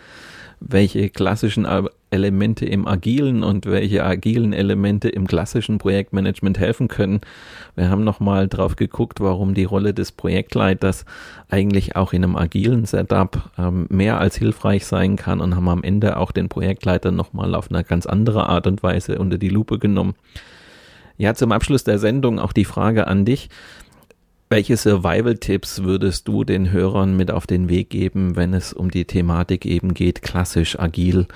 [0.59, 1.67] welche klassischen
[2.11, 7.21] Elemente im agilen und welche agilen Elemente im klassischen Projektmanagement helfen können.
[7.77, 11.05] Wir haben nochmal drauf geguckt, warum die Rolle des Projektleiters
[11.49, 15.83] eigentlich auch in einem agilen Setup ähm, mehr als hilfreich sein kann und haben am
[15.83, 19.79] Ende auch den Projektleiter nochmal auf eine ganz andere Art und Weise unter die Lupe
[19.79, 20.15] genommen.
[21.19, 23.49] Ja, zum Abschluss der Sendung auch die Frage an dich.
[24.51, 29.05] Welche Survival-Tipps würdest du den Hörern mit auf den Weg geben, wenn es um die
[29.05, 31.27] Thematik eben geht, klassisch, agil?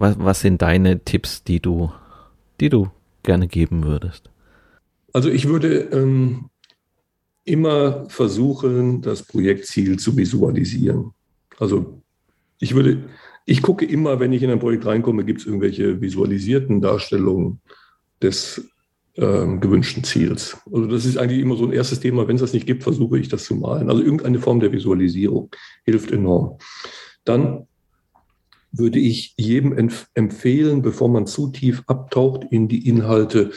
[0.00, 1.92] Was, was sind deine Tipps, die du,
[2.58, 2.88] die du
[3.22, 4.30] gerne geben würdest?
[5.12, 6.48] Also ich würde ähm,
[7.44, 11.10] immer versuchen, das Projektziel zu visualisieren.
[11.58, 12.00] Also
[12.60, 13.10] ich würde,
[13.44, 17.60] ich gucke immer, wenn ich in ein Projekt reinkomme, gibt es irgendwelche visualisierten Darstellungen
[18.22, 18.70] des
[19.16, 20.56] ähm, gewünschten Ziels.
[20.72, 22.26] Also das ist eigentlich immer so ein erstes Thema.
[22.26, 23.90] Wenn es das nicht gibt, versuche ich das zu malen.
[23.90, 25.50] Also irgendeine Form der Visualisierung
[25.84, 26.56] hilft enorm.
[27.26, 27.66] Dann
[28.72, 33.50] würde ich jedem empf empfehlen, bevor man zu tief abtaucht in die Inhalte,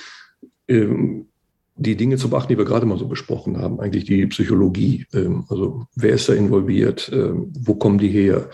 [0.68, 1.28] ähm,
[1.76, 5.06] die Dinge zu beachten, die wir gerade mal so besprochen haben, eigentlich die Psychologie.
[5.14, 7.12] Ähm, also wer ist da involviert?
[7.14, 8.50] Ähm, wo kommen die her?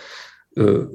[0.55, 0.85] Äh,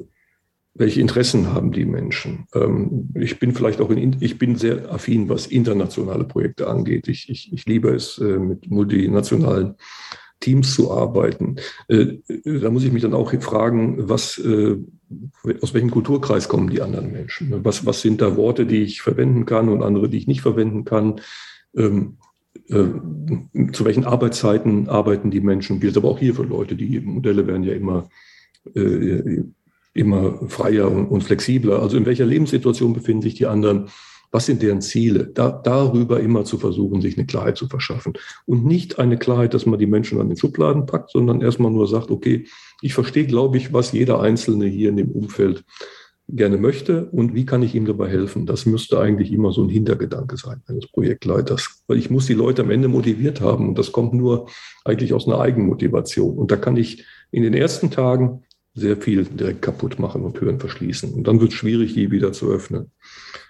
[0.76, 2.46] welche Interessen haben die Menschen?
[2.54, 7.06] Ähm, ich bin vielleicht auch in, ich bin sehr affin, was internationale Projekte angeht.
[7.08, 9.76] Ich, ich, ich liebe es, äh, mit multinationalen
[10.44, 11.56] Teams zu arbeiten.
[11.88, 14.76] Äh, da muss ich mich dann auch fragen, was, äh,
[15.60, 17.64] aus welchem Kulturkreis kommen die anderen Menschen?
[17.64, 20.84] Was, was sind da Worte, die ich verwenden kann und andere, die ich nicht verwenden
[20.84, 21.20] kann?
[21.76, 22.18] Ähm,
[22.68, 25.80] zu welchen Arbeitszeiten arbeiten die Menschen?
[25.80, 26.76] Gilt aber auch hier für Leute.
[26.76, 28.08] Die Modelle werden ja immer
[29.94, 31.80] immer freier und, flexibler.
[31.80, 33.88] Also in welcher Lebenssituation befinden sich die anderen?
[34.34, 35.26] Was sind deren Ziele?
[35.32, 38.14] Da, darüber immer zu versuchen, sich eine Klarheit zu verschaffen.
[38.46, 41.86] Und nicht eine Klarheit, dass man die Menschen an den Schubladen packt, sondern erstmal nur
[41.86, 42.48] sagt, okay,
[42.82, 45.62] ich verstehe, glaube ich, was jeder Einzelne hier in dem Umfeld
[46.28, 48.44] gerne möchte und wie kann ich ihm dabei helfen?
[48.44, 52.62] Das müsste eigentlich immer so ein Hintergedanke sein eines Projektleiters, weil ich muss die Leute
[52.62, 54.48] am Ende motiviert haben und das kommt nur
[54.84, 56.36] eigentlich aus einer Eigenmotivation.
[56.36, 58.42] Und da kann ich in den ersten Tagen
[58.74, 61.14] sehr viel direkt kaputt machen und Türen verschließen.
[61.14, 62.90] Und dann wird es schwierig, die wieder zu öffnen.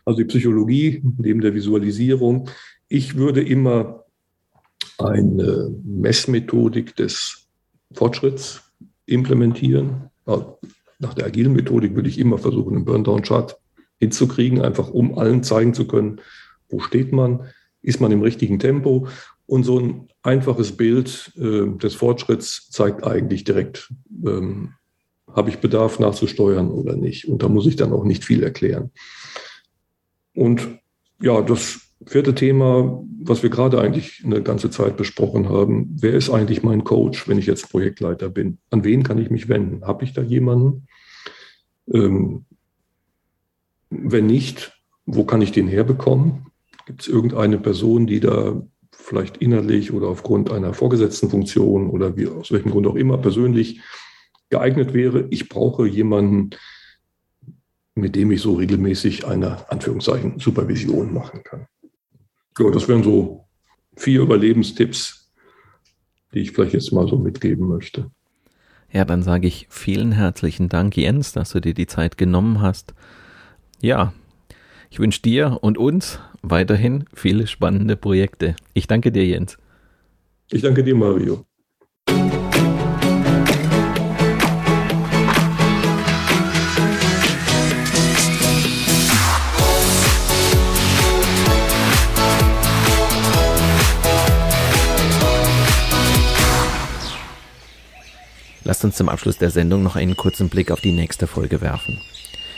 [0.04, 2.48] Also die Psychologie neben der Visualisierung.
[2.88, 4.04] Ich würde immer
[4.98, 7.48] eine Messmethodik des
[7.92, 8.62] Fortschritts
[9.06, 10.10] implementieren.
[10.98, 13.56] Nach der agilen Methodik würde ich immer versuchen, einen Burndown-Chart
[13.98, 16.20] hinzukriegen, einfach um allen zeigen zu können,
[16.68, 17.48] wo steht man,
[17.82, 19.08] ist man im richtigen Tempo.
[19.46, 23.92] Und so ein einfaches Bild äh, des Fortschritts zeigt eigentlich direkt,
[24.24, 24.74] ähm,
[25.30, 27.28] habe ich Bedarf nachzusteuern oder nicht?
[27.28, 28.90] Und da muss ich dann auch nicht viel erklären.
[30.34, 30.80] Und
[31.20, 36.30] ja, das vierte Thema, was wir gerade eigentlich eine ganze Zeit besprochen haben, wer ist
[36.30, 38.58] eigentlich mein Coach, wenn ich jetzt Projektleiter bin?
[38.70, 39.86] An wen kann ich mich wenden?
[39.86, 40.86] Habe ich da jemanden?
[41.92, 42.44] Ähm,
[43.90, 44.72] wenn nicht,
[45.06, 46.46] wo kann ich den herbekommen?
[46.86, 48.60] Gibt es irgendeine Person, die da
[48.92, 53.80] vielleicht innerlich oder aufgrund einer vorgesetzten Funktion oder wie, aus welchem Grund auch immer persönlich
[54.50, 55.26] geeignet wäre.
[55.30, 56.50] Ich brauche jemanden,
[57.94, 61.66] mit dem ich so regelmäßig eine Anführungszeichen Supervision machen kann.
[62.58, 63.44] Ja, das wären so
[63.96, 65.32] vier Überlebenstipps,
[66.32, 68.10] die ich vielleicht jetzt mal so mitgeben möchte.
[68.92, 72.94] Ja, dann sage ich vielen herzlichen Dank, Jens, dass du dir die Zeit genommen hast.
[73.80, 74.12] Ja,
[74.90, 78.54] ich wünsche dir und uns weiterhin viele spannende Projekte.
[78.72, 79.58] Ich danke dir, Jens.
[80.50, 81.44] Ich danke dir, Mario.
[98.64, 102.00] Lasst uns zum Abschluss der Sendung noch einen kurzen Blick auf die nächste Folge werfen.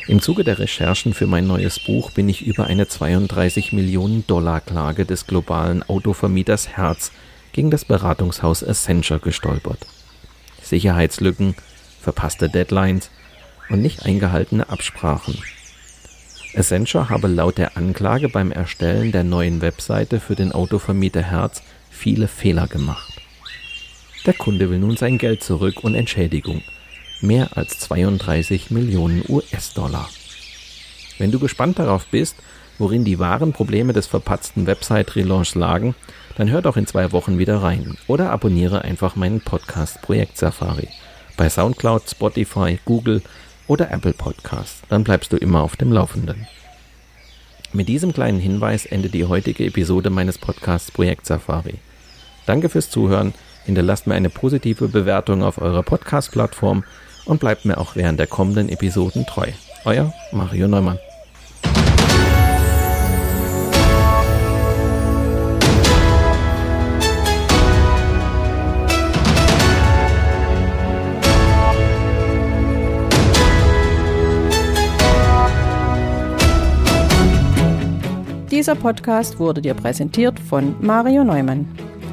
[0.08, 4.60] Im Zuge der Recherchen für mein neues Buch bin ich über eine 32 Millionen Dollar
[4.60, 7.10] Klage des globalen Autovermieters Herz
[7.52, 9.80] gegen das Beratungshaus Accenture gestolpert.
[10.62, 11.56] Sicherheitslücken,
[12.00, 13.10] verpasste Deadlines
[13.68, 15.38] und nicht eingehaltene Absprachen.
[16.54, 22.28] Accenture habe laut der Anklage beim Erstellen der neuen Webseite für den Autovermieter Herz viele
[22.28, 23.25] Fehler gemacht.
[24.26, 26.62] Der Kunde will nun sein Geld zurück und Entschädigung–
[27.20, 30.08] mehr als 32 Millionen US-Dollar.
[31.18, 32.36] Wenn du gespannt darauf bist,
[32.78, 35.94] worin die wahren Probleme des verpatzten Website-Relaunchs lagen,
[36.36, 40.88] dann hör doch in zwei Wochen wieder rein oder abonniere einfach meinen Podcast Projekt Safari
[41.36, 43.22] bei Soundcloud, Spotify, Google
[43.66, 44.82] oder Apple Podcasts.
[44.88, 46.46] Dann bleibst du immer auf dem Laufenden.
[47.72, 51.74] Mit diesem kleinen Hinweis endet die heutige Episode meines Podcasts Projekt Safari.
[52.46, 53.34] Danke fürs Zuhören,
[53.66, 56.84] hinterlasst mir eine positive Bewertung auf eurer Podcast-Plattform
[57.26, 59.48] und bleibt mir auch während der kommenden Episoden treu.
[59.84, 60.98] Euer Mario Neumann.
[78.50, 81.68] Dieser Podcast wurde dir präsentiert von Mario Neumann.